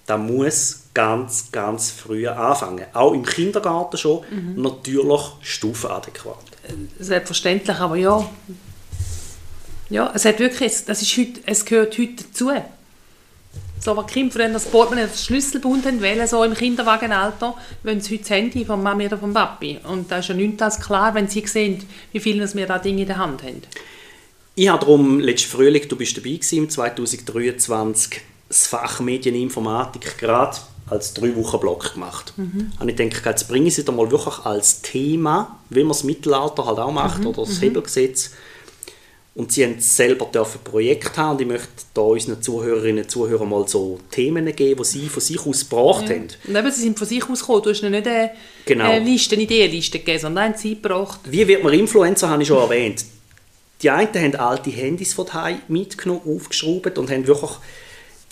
Da 0.07 0.17
muss 0.17 0.85
ganz, 0.95 1.51
ganz 1.51 1.91
früh 1.91 2.27
anfangen. 2.27 2.85
Auch 2.93 3.13
im 3.13 3.23
Kindergarten 3.23 3.97
schon, 3.97 4.23
natürlich 4.55 5.21
stufenadäquat. 5.41 6.43
Selbstverständlich, 6.97 7.77
aber 7.77 7.95
ja. 7.95 8.27
Ja, 9.91 10.11
es 10.15 10.25
hat 10.25 10.39
wirklich, 10.39 10.85
das 10.85 11.01
ist 11.03 11.15
heute, 11.17 11.41
es 11.45 11.63
gehört 11.65 11.97
heute 11.97 12.23
dazu. 12.23 12.49
So, 13.81 13.95
was 13.95 14.07
Kinder 14.07 14.33
früher 14.33 14.49
das 14.49 14.65
Portemonnaie, 14.65 15.07
das 15.07 15.23
Schlüsselbund 15.25 15.85
haben 15.85 16.01
wollen, 16.01 16.27
so 16.27 16.43
im 16.43 16.53
Kinderwagenalter, 16.53 17.55
wollen 17.83 18.01
sie 18.01 18.15
heute 18.15 18.23
das 18.23 18.29
Handy 18.31 18.65
von 18.65 18.83
Mami 18.83 19.05
oder 19.05 19.17
vom 19.17 19.33
Papi. 19.33 19.79
Und 19.85 20.11
da 20.11 20.17
ist 20.19 20.27
ja 20.27 20.35
nicht 20.35 20.61
als 20.61 20.81
klar, 20.81 21.15
wenn 21.15 21.29
sie 21.29 21.47
sehen, 21.47 21.85
wie 22.11 22.19
viel 22.19 22.39
wir 22.55 22.67
da 22.67 22.77
Dinge 22.77 23.01
in 23.01 23.07
der 23.07 23.17
Hand 23.17 23.41
haben. 23.41 23.61
Ich 24.55 24.67
habe 24.67 24.79
darum 24.79 25.21
letzten 25.21 25.51
Frühling, 25.51 25.87
du 25.87 25.95
bist 25.95 26.17
dabei 26.17 26.31
gewesen, 26.31 26.57
im 26.57 26.69
2023, 26.69 28.21
das 28.49 28.67
Fach 28.67 28.99
Medieninformatik 28.99 30.17
gerade 30.17 30.57
als 30.89 31.13
drei 31.13 31.33
Wochen 31.37 31.59
Block 31.59 31.93
gemacht. 31.93 32.33
Und 32.35 32.89
ich 32.89 32.95
denke, 32.95 33.21
jetzt 33.23 33.47
bringe 33.47 33.67
ich 33.67 33.73
es 33.73 33.79
wieder 33.79 33.93
mal 33.93 34.11
wirklich 34.11 34.39
als 34.43 34.81
Thema, 34.81 35.59
wie 35.69 35.83
man 35.83 35.89
das 35.89 36.03
Mittelalter 36.03 36.65
halt 36.65 36.79
auch 36.79 36.91
macht, 36.91 37.25
oder 37.25 37.45
das 37.45 37.61
Hebelgesetz. 37.61 38.31
Und 39.39 39.53
sie 39.53 39.63
haben 39.63 39.79
selber 39.79 40.25
dürfen 40.25 40.59
Projekt 40.65 41.17
haben 41.17 41.37
und 41.37 41.41
ich 41.41 41.47
möchte 41.47 41.69
da 41.93 42.01
unseren 42.01 42.41
Zuhörerinnen 42.41 43.05
und 43.05 43.09
Zuhörern 43.09 43.47
mal 43.47 43.65
so 43.69 43.97
Themen 44.11 44.53
geben, 44.53 44.81
die 44.83 44.85
sie 44.85 45.07
von 45.07 45.21
sich 45.21 45.45
aus 45.45 45.61
gebracht 45.61 46.09
haben. 46.09 46.27
Und 46.45 46.55
eben, 46.57 46.71
sie 46.73 46.81
sind 46.81 46.99
von 46.99 47.07
sich 47.07 47.23
aus 47.29 47.39
gekommen. 47.39 47.61
Du 47.63 47.69
hast 47.69 47.81
ihnen 47.81 47.91
nicht 47.91 48.05
eine, 48.05 48.31
Genau. 48.65 48.83
eine 48.83 49.05
Liste, 49.05 49.35
eine 49.35 49.43
Ideenliste 49.45 49.99
gegeben, 49.99 50.19
sondern 50.19 50.43
haben 50.43 50.57
sie 50.57 50.75
gebracht. 50.75 51.21
Wie 51.23 51.47
wird 51.47 51.63
man 51.63 51.71
Influencer, 51.71 52.27
habe 52.27 52.41
ich 52.41 52.49
schon 52.49 52.57
erwähnt. 52.57 53.05
Die 53.81 53.89
einen 53.89 54.13
haben 54.13 54.35
alte 54.35 54.71
Handys 54.71 55.13
von 55.13 55.25
daheim 55.25 55.61
mitgenommen, 55.69 56.19
aufgeschraubt 56.25 56.97
und 56.97 57.09
haben 57.09 57.25
wirklich 57.25 57.51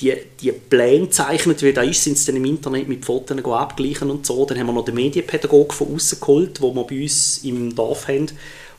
die, 0.02 0.14
die 0.42 0.52
Pläne 0.52 1.06
gezeichnet, 1.06 1.64
wie 1.64 1.72
da 1.72 1.84
ist, 1.84 2.04
sind 2.04 2.18
sie 2.18 2.26
dann 2.26 2.36
im 2.36 2.44
Internet 2.44 2.90
mit 2.90 3.06
Fotos 3.06 3.38
abgleichen 3.46 4.12
und 4.12 4.26
so. 4.26 4.46
Dann 4.46 4.60
haben 4.60 4.68
wir 4.68 4.74
noch 4.74 4.84
den 4.84 4.96
Medienpädagogen 4.96 5.72
von 5.72 5.96
außen 5.96 6.20
geholt, 6.20 6.62
wo 6.62 6.76
wir 6.76 6.84
bei 6.84 7.02
uns 7.04 7.40
im 7.46 7.74
Dorf 7.74 8.10
haben. 8.10 8.28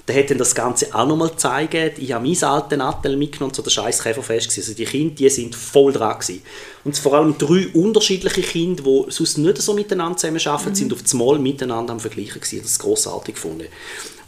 Der 0.09 0.18
hat 0.18 0.31
dann 0.31 0.38
das 0.38 0.55
Ganze 0.55 0.94
auch 0.94 1.07
nochmal 1.07 1.29
gezeigt. 1.29 1.99
Ich 1.99 2.12
habe 2.12 2.27
mein 2.27 2.42
alten 2.42 2.79
Nattel 2.79 3.16
mitgenommen, 3.16 3.53
so 3.55 3.62
der 3.62 3.71
scheiß 3.71 4.03
Käferfest. 4.03 4.57
Also 4.57 4.73
die 4.73 4.87
Kinder, 4.87 5.14
die 5.14 5.29
sind 5.29 5.55
voll 5.55 5.92
dran 5.92 6.18
gewesen. 6.18 6.42
Und 6.85 6.97
vor 6.97 7.12
allem 7.12 7.37
drei 7.37 7.68
unterschiedliche 7.75 8.40
Kinder, 8.40 8.83
die 8.83 9.11
sonst 9.11 9.37
nicht 9.37 9.59
so 9.59 9.75
miteinander 9.75 10.16
zusammenarbeiten, 10.16 10.75
sind 10.75 10.92
auf 10.94 11.03
das 11.03 11.12
Mal 11.12 11.38
miteinander 11.38 11.92
am 11.92 12.01
Vergleichen 12.01 12.40
gewesen. 12.40 12.62
Das 12.62 12.73
ist 12.73 12.79
grossartig 12.79 13.35
gefunden. 13.35 13.66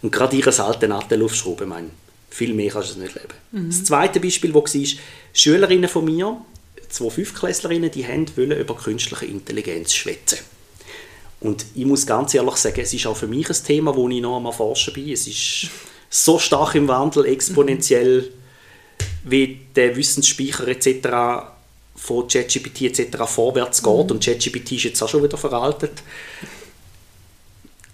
Und 0.02 0.12
gerade 0.12 0.36
ihr 0.36 0.60
alte 0.60 0.86
Nattel 0.86 1.22
aufschrauben, 1.22 1.66
ich 1.66 1.74
meine, 1.74 1.90
viel 2.28 2.54
mehr 2.54 2.70
kannst 2.70 2.90
du 2.90 2.92
es 2.92 2.98
nicht 2.98 3.14
leben. 3.14 3.68
Das 3.70 3.84
zweite 3.84 4.20
Beispiel, 4.20 4.52
das 4.52 4.74
war, 4.74 4.86
Schülerinnen 5.32 5.88
von 5.88 6.04
mir, 6.04 6.36
zwei 6.90 7.10
Fünftklässlerinnen, 7.10 7.90
die 7.90 8.06
haben 8.06 8.26
wollen 8.36 8.58
über 8.58 8.76
künstliche 8.76 9.26
Intelligenz 9.26 9.94
schwätzen. 9.94 10.38
Und 11.40 11.64
ich 11.74 11.86
muss 11.86 12.06
ganz 12.06 12.34
ehrlich 12.34 12.56
sagen, 12.56 12.80
es 12.80 12.92
ist 12.92 13.06
auch 13.06 13.16
für 13.16 13.26
mich 13.26 13.48
ein 13.48 13.56
Thema, 13.64 13.96
wo 13.96 14.08
ich 14.08 14.20
noch 14.20 14.36
am 14.36 14.46
Erforschen 14.46 14.92
bin. 14.92 15.10
Es 15.10 15.26
ist 15.26 15.70
so 16.10 16.38
stark 16.38 16.74
im 16.74 16.86
Wandel, 16.86 17.24
exponentiell, 17.26 18.30
wie 19.24 19.60
der 19.74 19.96
Wissensspeicher 19.96 20.68
etc. 20.68 21.46
von 21.96 22.28
ChatGPT 22.28 22.82
etc. 22.82 23.16
vorwärts 23.26 23.82
geht. 23.82 24.10
Und 24.10 24.22
ChatGPT 24.22 24.72
ist 24.72 24.84
jetzt 24.84 25.02
auch 25.02 25.08
schon 25.08 25.22
wieder 25.22 25.38
veraltet. 25.38 26.02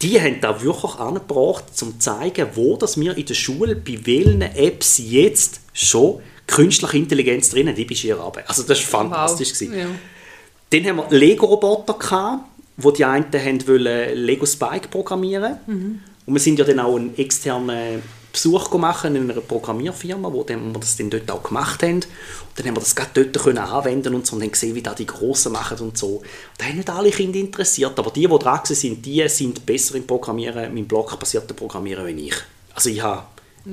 Die 0.03 0.21
haben 0.21 0.41
da 0.41 0.61
wirklich 0.61 0.95
angebracht, 0.97 1.65
um 1.81 1.93
zu 1.93 1.99
zeigen, 1.99 2.49
wo 2.55 2.77
dass 2.77 2.99
wir 2.99 3.17
in 3.17 3.27
der 3.27 3.35
Schule 3.35 3.77
bei 3.77 3.99
welchen 4.05 4.43
Apps 4.43 4.99
jetzt 4.99 5.61
schon 5.73 6.21
künstliche 6.47 6.97
Intelligenz 6.99 7.51
drin 7.51 7.69
haben. 7.69 7.77
Die 7.77 7.85
bist 7.85 8.03
hier 8.03 8.17
runter. 8.17 8.43
Also 8.47 8.63
das 8.65 8.81
war 8.93 9.01
fantastisch. 9.01 9.55
gewesen. 9.55 9.79
Ja. 9.79 9.87
Dann 10.71 10.85
haben 10.87 10.97
wir 10.97 11.19
Lego-Roboter, 11.19 11.95
gehabt, 11.95 12.45
wo 12.77 12.91
die 12.91 13.05
einen 13.05 13.33
haben 13.33 13.69
wollen 13.69 14.17
Lego 14.17 14.47
Spike 14.47 14.89
programmieren 14.89 15.57
Und 16.27 16.35
wir 16.35 16.41
sind 16.41 16.59
ja 16.59 16.65
dann 16.65 16.81
auch 16.81 16.97
einen 16.97 17.17
externen 17.17 18.03
Besuch 18.33 18.71
machen 18.75 19.17
in 19.17 19.31
einer 19.31 19.41
Programmierfirma, 19.41 20.31
wo 20.31 20.43
dann 20.43 20.75
wir 20.75 20.81
das 20.81 20.97
dann 20.97 21.09
dort 21.09 21.31
auch 21.31 21.43
gemacht 21.43 21.83
haben. 21.83 21.95
Und 21.95 22.07
dann 22.57 22.67
haben 22.67 22.77
wir 22.77 22.81
das 22.81 22.95
gerade 22.95 23.25
dort 23.25 23.43
können 23.45 23.59
anwenden 23.59 24.15
und 24.15 24.27
so 24.27 24.37
und 24.37 24.43
haben 24.43 24.53
gesehen, 24.53 24.75
wie 24.75 24.83
da 24.83 24.93
die 24.93 25.07
Grossen 25.07 25.53
machen 25.53 25.79
und 25.79 25.97
so. 25.97 26.23
Da 26.59 26.67
haben 26.67 26.77
nicht 26.77 26.91
alle 26.91 27.11
Kinder 27.11 27.39
interessiert, 27.39 27.99
aber 27.99 28.11
die, 28.11 28.27
die 28.27 28.39
dran 28.39 28.61
sind, 28.65 29.07
die 29.07 29.27
sind 29.29 29.65
besser 29.65 29.95
im 29.95 30.07
Programmieren, 30.07 30.77
im 30.77 30.87
blockbasierten 30.87 31.57
Programmieren, 31.57 32.05
als 32.05 32.21
ich. 32.21 32.35
Also 32.75 32.91
ich 32.91 33.03
habe 33.03 33.25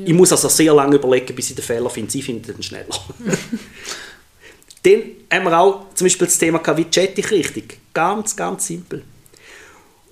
Ich 0.06 0.14
muss 0.14 0.32
also 0.32 0.48
sehr 0.48 0.74
lange 0.74 0.96
überlegen, 0.96 1.36
bis 1.36 1.50
ich 1.50 1.56
den 1.56 1.66
Fehler 1.66 1.90
finde. 1.90 2.12
Sie 2.12 2.22
finden 2.22 2.54
den 2.54 2.64
schneller. 2.64 2.88
Dann 4.84 5.02
haben 5.32 5.46
wir 5.46 5.60
auch 5.60 5.94
zum 5.96 6.06
Beispiel 6.06 6.28
das 6.28 6.38
Thema 6.38 6.62
wie 6.78 6.86
chatte 6.90 7.20
ich 7.22 7.32
richtig. 7.32 7.80
Ganz, 7.94 8.36
ganz 8.36 8.68
simpel. 8.68 9.04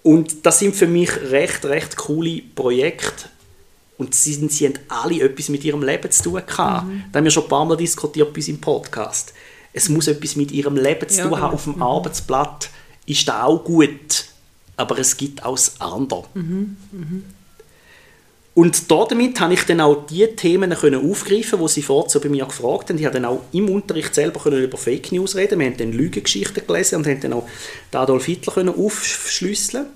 Und 0.04 0.46
das 0.46 0.60
sind 0.60 0.76
für 0.76 0.88
mich 0.88 1.10
recht, 1.30 1.66
recht 1.66 1.96
coole 1.98 2.42
Projekte. 2.56 3.26
Und 3.98 4.16
sie, 4.16 4.34
sind, 4.34 4.52
sie 4.52 4.66
haben 4.66 4.80
alle 4.88 5.22
etwas 5.22 5.50
mit 5.50 5.64
ihrem 5.64 5.84
Leben 5.84 6.10
zu 6.10 6.24
tun 6.24 6.42
gehabt. 6.46 6.88
Da 7.12 7.18
haben 7.18 7.24
wir 7.24 7.30
schon 7.32 7.44
ein 7.44 7.50
paar 7.50 7.66
Mal 7.66 7.78
diskutiert 7.78 8.34
bei 8.34 8.38
uns 8.38 8.48
im 8.48 8.60
Podcast. 8.60 9.34
Es 9.74 9.90
muss 9.90 10.08
etwas 10.08 10.36
mit 10.36 10.52
ihrem 10.52 10.76
Leben 10.76 11.08
zu 11.08 11.18
Ja, 11.20 11.24
tun 11.26 11.34
genau. 11.34 11.44
haben. 11.44 11.54
Auf 11.54 11.64
dem 11.66 11.82
Arbeitsblatt 11.82 12.70
ist 13.06 13.28
das 13.28 13.36
auch 13.36 13.64
gut. 13.64 14.26
Aber 14.76 14.98
es 14.98 15.16
gibt 15.18 15.44
auch 15.46 15.56
das 15.56 15.80
andere. 15.80 16.26
Und 18.62 18.92
damit 18.92 19.40
habe 19.40 19.56
ich 19.56 19.64
dann 19.64 19.82
auch 19.82 20.06
die 20.06 20.28
Themen 20.36 20.72
aufgreifen, 20.72 21.60
die 21.60 21.68
sie 21.68 21.82
vorher 21.82 22.12
so 22.12 22.20
bei 22.20 22.30
mir 22.30 22.46
gefragt 22.46 22.90
haben. 22.90 23.00
Ich 23.00 23.06
habe 23.06 23.16
dann 23.16 23.26
auch 23.26 23.42
im 23.54 23.68
Unterricht 23.68 24.14
selber 24.14 24.46
über 24.52 24.78
Fake 24.78 25.12
News 25.12 25.36
reden. 25.36 25.58
Wir 25.58 25.66
haben 25.66 25.78
dann 25.78 25.92
Lügengeschichten 25.92 26.68
gelesen 26.68 26.98
und 26.98 27.08
haben 27.08 27.20
dann 27.22 27.34
auch 27.34 27.50
Adolf 27.92 28.26
Hitler 28.26 28.54
können 28.54 28.70
aufschlüsseln. 28.70 29.88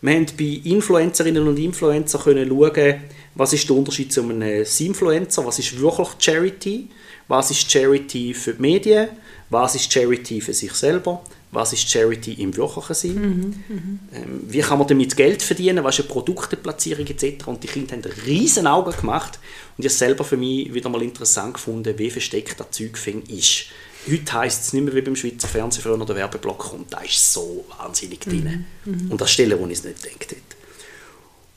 Wir 0.00 0.14
haben 0.14 0.26
bei 0.38 0.60
Influencerinnen 0.62 1.48
und 1.48 1.58
Influencern 1.58 2.22
können 2.22 2.48
schauen, 2.48 3.00
was 3.34 3.52
ist 3.52 3.68
der 3.68 3.76
Unterschied 3.76 4.12
zu 4.12 4.22
einem 4.22 4.42
Influencer, 4.42 5.44
was 5.44 5.58
ist 5.58 5.80
wirklich 5.80 6.08
Charity, 6.20 6.88
was 7.26 7.50
ist 7.50 7.68
Charity 7.68 8.32
für 8.32 8.54
die 8.54 8.62
Medien, 8.62 9.08
was 9.50 9.74
ist 9.74 9.92
Charity 9.92 10.40
für 10.40 10.54
sich 10.54 10.72
selber, 10.74 11.20
was 11.54 11.72
ist 11.72 11.88
Charity 11.88 12.34
im 12.34 12.56
wirklichen 12.56 12.94
Sinn, 12.94 13.20
mhm, 13.20 14.00
ähm, 14.12 14.40
wie 14.48 14.60
kann 14.60 14.78
man 14.78 14.88
damit 14.88 15.16
Geld 15.16 15.42
verdienen, 15.42 15.84
was 15.84 15.98
ist 15.98 16.04
eine 16.04 16.12
Produkteplatzierung 16.12 17.06
etc. 17.06 17.46
Und 17.46 17.62
die 17.62 17.68
Kinder 17.68 17.94
haben 17.96 18.04
riesen 18.26 18.66
Augen 18.66 18.92
gemacht 18.92 19.38
und 19.76 19.84
ich 19.84 19.90
habe 19.90 19.98
selber 19.98 20.24
für 20.24 20.36
mich 20.36 20.72
wieder 20.72 20.88
mal 20.88 21.02
interessant 21.02 21.54
gefunden, 21.54 21.98
wie 21.98 22.10
versteckt 22.10 22.58
das 22.58 22.70
Zeug 22.70 22.98
ist. 23.28 23.66
Heute 24.10 24.32
heisst 24.34 24.64
es 24.64 24.72
nicht 24.72 24.84
mehr 24.84 24.94
wie 24.94 25.00
beim 25.00 25.16
Schweizer 25.16 25.48
Fernsehen 25.48 25.82
früher 25.82 25.96
noch 25.96 26.06
der 26.06 26.16
Werbeblock 26.16 26.58
kommt, 26.58 26.92
da 26.92 27.00
ist 27.00 27.32
so 27.32 27.64
wahnsinnig 27.78 28.20
drin. 28.20 28.66
Mhm. 28.84 29.10
Und 29.10 29.20
das 29.20 29.30
Stelle, 29.30 29.58
wo 29.58 29.66
ich 29.66 29.78
es 29.78 29.84
nicht 29.84 30.02
gedacht 30.02 30.30
hätte. 30.30 30.36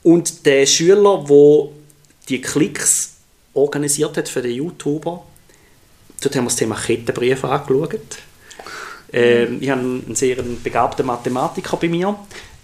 Und 0.03 0.45
der 0.45 0.65
Schüler, 0.65 1.25
der 1.27 1.69
die 2.29 2.41
Klicks 2.41 3.15
organisiert 3.53 4.15
hat 4.15 4.29
für 4.29 4.41
den 4.41 4.53
YouTuber, 4.53 5.25
dort 6.21 6.35
haben 6.35 6.45
wir 6.45 6.49
das 6.49 6.55
Thema 6.55 6.75
Kettenbrief 6.75 7.43
angeschaut. 7.43 8.19
Ähm, 9.13 9.57
ich 9.61 9.69
habe 9.69 9.81
einen 9.81 10.15
sehr 10.15 10.37
begabten 10.63 11.05
Mathematiker 11.05 11.77
bei 11.77 11.87
mir. 11.87 12.17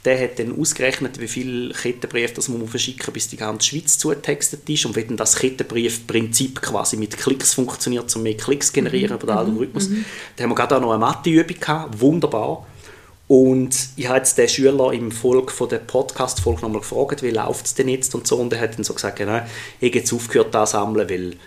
Der 0.05 0.21
hat 0.21 0.37
dann 0.37 0.59
ausgerechnet, 0.59 1.19
wie 1.21 1.29
viele 1.29 1.73
Kettenbriefe 1.73 2.33
das 2.33 2.49
man 2.49 2.67
verschicken 2.67 3.05
muss, 3.05 3.13
bis 3.13 3.29
die 3.29 3.37
ganze 3.37 3.69
Schweiz 3.69 3.97
zugetextet 3.97 4.69
ist 4.69 4.85
und 4.85 4.97
wie 4.97 5.05
dann 5.05 5.15
das 5.15 5.37
Kettenbriefprinzip 5.37 6.61
quasi 6.61 6.97
mit 6.97 7.17
Klicks 7.17 7.53
funktioniert, 7.53 8.13
um 8.13 8.23
mehr 8.23 8.35
Klicks 8.35 8.67
zu 8.67 8.73
generieren 8.73 9.15
über 9.15 9.27
den 9.27 9.35
mhm. 9.35 9.51
Algorithmus. 9.51 9.87
Mhm. 9.87 10.03
Da 10.35 10.43
haben 10.43 10.51
wir 10.51 10.55
gerade 10.55 10.75
auch 10.75 10.81
noch 10.81 10.91
eine 10.91 10.99
Matheübung 10.99 11.57
gehabt, 11.57 12.01
wunderbar. 12.01 12.67
Und 13.27 13.73
ich 13.95 14.07
habe 14.07 14.17
jetzt 14.17 14.37
den 14.37 14.49
Schüler 14.49 14.91
im 14.91 15.09
Folge 15.09 15.51
von 15.51 15.69
der 15.69 15.79
Podcast-Folge 15.79 16.61
nochmal 16.61 16.81
gefragt, 16.81 17.23
wie 17.23 17.29
läuft 17.29 17.65
es 17.65 17.73
denn 17.73 17.87
jetzt 17.87 18.13
und 18.13 18.27
so. 18.27 18.35
Und 18.35 18.51
er 18.51 18.59
hat 18.59 18.75
dann 18.75 18.83
so 18.83 18.93
gesagt, 18.93 19.19
ja, 19.19 19.47
ich 19.79 19.89
habe 19.89 19.99
jetzt 19.99 20.11
aufgehört, 20.11 20.53
das 20.53 20.71
sammeln, 20.71 21.09
weil 21.09 21.37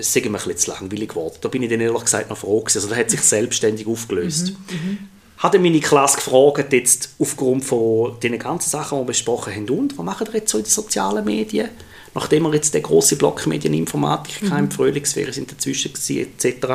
sei 0.00 0.20
mir 0.20 0.26
ein 0.26 0.32
bisschen 0.32 0.56
zu 0.56 0.70
langweilig 0.70 1.08
geworden. 1.10 1.36
Da 1.40 1.48
bin 1.48 1.62
ich 1.62 1.70
dann 1.70 1.80
ehrlich 1.80 2.02
gesagt 2.02 2.30
noch 2.30 2.38
froh 2.38 2.60
gewesen. 2.60 2.78
Also 2.78 2.88
der 2.88 2.98
hat 2.98 3.10
sich 3.10 3.20
selbstständig 3.20 3.86
aufgelöst. 3.86 4.52
Mhm, 4.70 4.76
mhm. 4.76 4.98
Hat 5.38 5.54
meine 5.60 5.80
Klasse 5.80 6.16
gefragt, 6.16 6.72
jetzt 6.72 7.10
aufgrund 7.18 7.64
von 7.64 8.18
den 8.20 8.38
ganzen 8.38 8.70
Sachen, 8.70 8.98
die 8.98 9.02
wir 9.02 9.06
besprochen 9.08 9.54
haben, 9.54 9.68
und 9.68 9.98
was 9.98 10.04
machen 10.04 10.26
wir 10.28 10.40
jetzt 10.40 10.50
so 10.50 10.58
in 10.58 10.64
den 10.64 10.70
sozialen 10.70 11.24
Medien? 11.24 11.70
Nachdem 12.14 12.44
wir 12.44 12.54
jetzt 12.54 12.72
den 12.72 12.82
grossen 12.82 13.18
Block 13.18 13.46
Medieninformatik 13.46 14.42
mhm. 14.42 14.56
im 14.56 14.70
Frühlingsferien 14.70 15.32
sind 15.32 15.50
dazwischen 15.50 15.92
gewesen, 15.92 16.32
etc. 16.38 16.66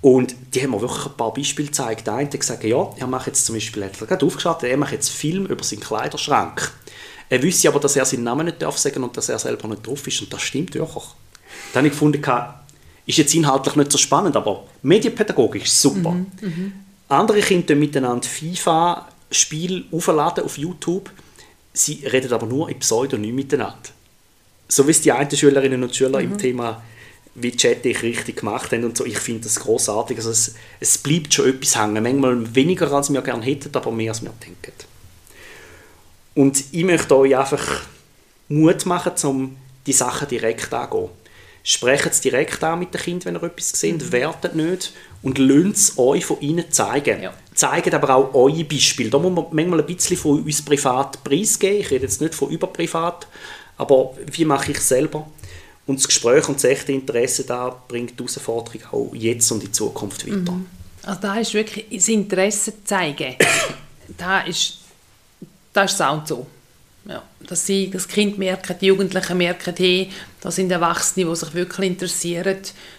Und 0.00 0.34
die 0.54 0.62
haben 0.62 0.70
mir 0.70 0.80
wirklich 0.80 1.06
ein 1.06 1.16
paar 1.16 1.34
Beispiele 1.34 1.68
gezeigt. 1.68 2.06
Der 2.06 2.14
eine 2.14 2.28
hat 2.28 2.38
gesagt, 2.38 2.64
ja, 2.64 2.92
er 2.96 3.06
macht 3.06 3.26
jetzt 3.26 3.44
zum 3.44 3.54
Beispiel, 3.54 3.82
er 3.82 3.88
hat 3.88 3.98
gerade 3.98 4.24
aufgeschaltet, 4.24 4.70
er 4.70 4.76
macht 4.76 4.92
jetzt 4.92 5.10
Film 5.10 5.46
über 5.46 5.62
seinen 5.62 5.80
Kleiderschrank. 5.80 6.72
Er 7.28 7.42
wüsste 7.42 7.68
aber, 7.68 7.80
dass 7.80 7.96
er 7.96 8.04
seinen 8.04 8.24
Namen 8.24 8.46
nicht 8.46 8.60
darf 8.60 8.76
sagen 8.76 9.02
und 9.02 9.16
dass 9.16 9.28
er 9.28 9.38
selber 9.38 9.66
nicht 9.68 9.86
drauf 9.86 10.06
ist. 10.06 10.20
Und 10.20 10.32
das 10.32 10.42
stimmt 10.42 10.74
wirklich. 10.74 11.04
Dann 11.72 11.80
habe 11.80 11.88
ich 11.88 11.92
gefunden, 11.92 12.22
ist 13.06 13.18
jetzt 13.18 13.34
inhaltlich 13.34 13.76
nicht 13.76 13.92
so 13.92 13.98
spannend, 13.98 14.36
aber 14.36 14.64
medienpädagogisch 14.82 15.70
super. 15.70 16.12
Mhm, 16.12 16.26
mhm. 16.40 16.72
Andere 17.08 17.40
Kinder 17.40 17.74
miteinander 17.74 18.26
FIFA-Spiel 18.26 19.86
aufladen 19.90 20.44
auf 20.44 20.56
YouTube. 20.56 21.10
Sie 21.72 22.06
reden 22.06 22.32
aber 22.32 22.46
nur 22.46 22.68
in 22.68 22.78
Pseudonym 22.78 23.34
miteinander. 23.34 23.76
So 24.68 24.86
wie 24.86 24.92
es 24.92 25.00
die 25.00 25.12
einen 25.12 25.30
Schülerinnen 25.30 25.82
und 25.82 25.94
Schüler 25.94 26.20
mhm. 26.20 26.32
im 26.32 26.38
Thema 26.38 26.82
wie 27.34 27.56
Chat 27.56 27.84
ich 27.86 28.02
richtig 28.02 28.38
gemacht 28.38 28.72
haben 28.72 28.84
und 28.84 28.96
so. 28.96 29.04
Ich 29.06 29.18
finde 29.18 29.44
das 29.44 29.60
großartig. 29.60 30.18
Also 30.18 30.30
es, 30.30 30.54
es 30.80 30.98
bleibt 30.98 31.32
schon 31.32 31.48
etwas 31.48 31.78
hängen. 31.78 32.02
Manchmal 32.02 32.54
weniger, 32.54 32.92
als 32.92 33.12
wir 33.12 33.22
gerne 33.22 33.44
hätten, 33.44 33.74
aber 33.74 33.90
mehr, 33.90 34.10
als 34.10 34.22
wir 34.22 34.32
denken. 34.44 34.72
Und 36.34 36.64
ich 36.72 36.84
möchte 36.84 37.16
euch 37.16 37.36
einfach 37.36 37.82
Mut 38.48 38.86
machen, 38.86 39.12
um 39.24 39.56
die 39.86 39.92
Sachen 39.92 40.28
direkt 40.28 40.72
anzugehen. 40.72 41.10
Sprecht 41.64 42.06
es 42.06 42.20
direkt 42.20 42.62
an 42.64 42.80
mit 42.80 42.92
den 42.92 43.00
Kindern, 43.00 43.34
wenn 43.34 43.42
ihr 43.42 43.46
etwas 43.46 43.70
seht, 43.70 44.02
mhm. 44.02 44.12
wertet 44.12 44.54
nicht 44.54 44.92
und 45.22 45.38
lasst 45.38 45.76
es 45.76 45.98
euch 45.98 46.24
von 46.24 46.40
ihnen 46.40 46.70
zeigen. 46.72 47.22
Ja. 47.22 47.32
Zeigt 47.54 47.94
aber 47.94 48.16
auch 48.16 48.34
eure 48.34 48.64
Beispiele. 48.64 49.10
Da 49.10 49.18
muss 49.18 49.32
man 49.32 49.46
manchmal 49.52 49.80
ein 49.80 49.86
bisschen 49.86 50.16
von 50.16 50.42
uns 50.42 50.62
privat 50.62 51.22
preisgeben. 51.22 51.80
Ich 51.80 51.90
rede 51.90 52.04
jetzt 52.04 52.20
nicht 52.20 52.34
von 52.34 52.50
überprivat, 52.50 53.28
aber 53.76 54.14
wie 54.32 54.44
mache 54.44 54.72
ich 54.72 54.78
es 54.78 54.88
selber? 54.88 55.28
Und 55.86 55.98
das 55.98 56.08
Gespräch 56.08 56.48
und 56.48 56.56
das 56.56 56.64
echte 56.64 56.92
Interesse 56.92 57.44
da 57.44 57.82
bringt 57.86 58.12
die 58.12 58.24
Herausforderung 58.24 58.82
auch 58.92 59.14
jetzt 59.14 59.50
und 59.52 59.62
in 59.62 59.72
Zukunft 59.72 60.26
weiter. 60.26 60.52
Mhm. 60.52 60.66
Also 61.02 61.20
da 61.20 61.34
ist 61.36 61.54
wirklich 61.54 61.86
das 61.90 62.08
Interesse 62.08 62.84
zeigen. 62.84 63.34
da 64.16 64.40
ist, 64.40 64.78
das 65.72 65.92
ist 65.92 65.98
Sound 65.98 66.28
so. 66.28 66.46
Ja, 67.04 67.22
dass 67.40 67.66
sie, 67.66 67.90
das 67.90 68.06
Kind 68.06 68.38
merken, 68.38 68.76
die 68.80 68.86
Jugendlichen 68.86 69.36
merken, 69.36 69.74
hey, 69.76 70.10
da 70.40 70.52
sind 70.52 70.70
Erwachsene, 70.70 71.28
die 71.28 71.34
sich 71.36 71.52
wirklich 71.52 71.88
interessieren, 71.88 72.58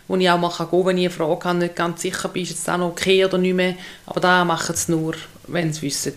wo 0.10 0.18
ich 0.18 0.30
auch 0.30 0.38
mal 0.38 0.50
gehen 0.50 0.68
kann, 0.70 0.86
wenn 0.86 0.98
ich 0.98 1.06
eine 1.06 1.10
Frage 1.10 1.46
habe, 1.46 1.60
nicht 1.60 1.76
ganz 1.76 2.02
sicher 2.02 2.28
bin, 2.28 2.44
ist 2.44 2.52
es 2.52 2.64
dann 2.66 2.82
okay 2.82 3.24
oder 3.24 3.38
nicht 3.38 3.56
mehr, 3.56 3.76
aber 4.06 4.20
da 4.20 4.44
machen 4.44 4.76
sie 4.76 4.82
es 4.82 4.90
nur, 4.90 5.14
wenn 5.48 5.72
sie 5.72 5.84
wissen, 5.84 6.14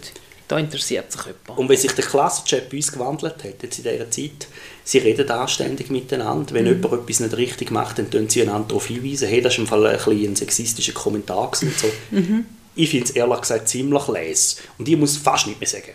da 0.49 0.59
interessiert 0.59 1.11
sich 1.11 1.22
jemand. 1.22 1.59
Und 1.59 1.68
wenn 1.68 1.77
sich 1.77 1.92
der 1.92 2.05
Klassenchat 2.05 2.70
bei 2.70 2.77
uns 2.77 2.92
gewandelt 2.92 3.42
hat, 3.42 3.62
jetzt 3.62 3.79
in 3.79 3.85
dieser 3.85 4.11
Zeit, 4.11 4.49
sie 4.85 4.99
reden 4.99 5.29
anständig 5.29 5.90
miteinander. 5.90 6.55
Wenn 6.55 6.64
mhm. 6.64 6.83
jemand 6.83 7.03
etwas 7.03 7.20
nicht 7.20 7.37
richtig 7.37 7.70
macht, 7.70 7.99
dann 7.99 8.11
tun 8.11 8.29
sie 8.29 8.42
einander 8.42 8.68
darauf 8.68 8.87
hinweisen. 8.87 9.29
Hey, 9.29 9.40
das 9.40 9.55
ist 9.55 9.59
im 9.59 9.66
Fall 9.66 9.87
ein, 9.87 9.99
ein 9.99 10.37
sexistischer 10.37 10.92
Kommentar. 10.92 11.51
Und 11.61 11.79
so. 11.79 11.90
Mhm. 12.12 12.46
Ich 12.77 12.90
finde 12.90 13.07
es 13.07 13.11
ehrlich 13.11 13.40
gesagt 13.40 13.68
ziemlich 13.68 14.07
les. 14.09 14.59
Und 14.79 14.88
ich 14.88 14.96
muss 14.96 15.16
fast 15.16 15.49
nicht 15.49 15.59
mehr 15.59 15.68
sagen. 15.68 15.94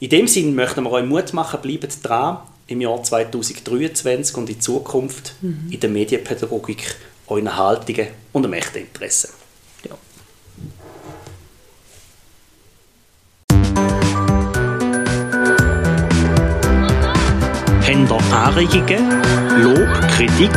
In 0.00 0.10
dem 0.10 0.28
Sinne 0.28 0.52
möchten 0.52 0.84
wir 0.84 0.92
euch 0.92 1.04
Mut 1.04 1.32
machen, 1.32 1.60
bleibt 1.60 2.08
dran 2.08 2.38
im 2.68 2.80
Jahr 2.80 3.02
2023 3.02 4.36
und 4.36 4.48
in 4.48 4.60
Zukunft 4.60 5.34
mhm. 5.40 5.68
in 5.70 5.80
der 5.80 5.90
Medienpädagogik 5.90 6.94
euren 7.26 7.56
Haltungen 7.56 8.08
und 8.32 8.44
einem 8.44 8.54
echten 8.54 8.78
Interesse. 8.78 9.30
Habt 18.18 18.32
ihr 18.32 18.38
Anregungen, 18.38 19.22
Lob, 19.62 19.88
Kritik 20.16 20.50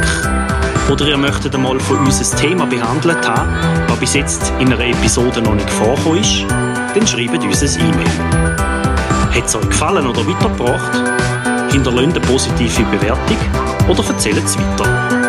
oder 0.92 1.08
ihr 1.08 1.18
möchtet 1.18 1.56
einmal 1.56 1.80
von 1.80 2.00
uns 2.00 2.20
ein 2.20 2.40
Thema 2.40 2.66
behandelt 2.66 3.28
haben, 3.28 3.88
das 3.88 4.00
bis 4.00 4.14
jetzt 4.14 4.52
in 4.60 4.74
einer 4.74 4.84
Episode 4.84 5.42
noch 5.42 5.56
nicht 5.56 5.70
vorgekommen 5.70 6.20
ist, 6.20 6.46
dann 6.50 7.08
schreibt 7.08 7.44
uns 7.44 7.62
ein 7.62 7.88
E-Mail. 7.88 8.51
Hat 9.34 9.46
es 9.46 9.56
euch 9.56 9.70
gefallen 9.70 10.06
oder 10.08 10.28
weitergebracht? 10.28 11.72
Hinterlasst 11.72 12.18
eine 12.18 12.20
positive 12.20 12.84
Bewertung 12.84 13.38
oder 13.88 14.06
erzählt 14.06 14.44
es 14.44 14.58
weiter. 14.58 15.21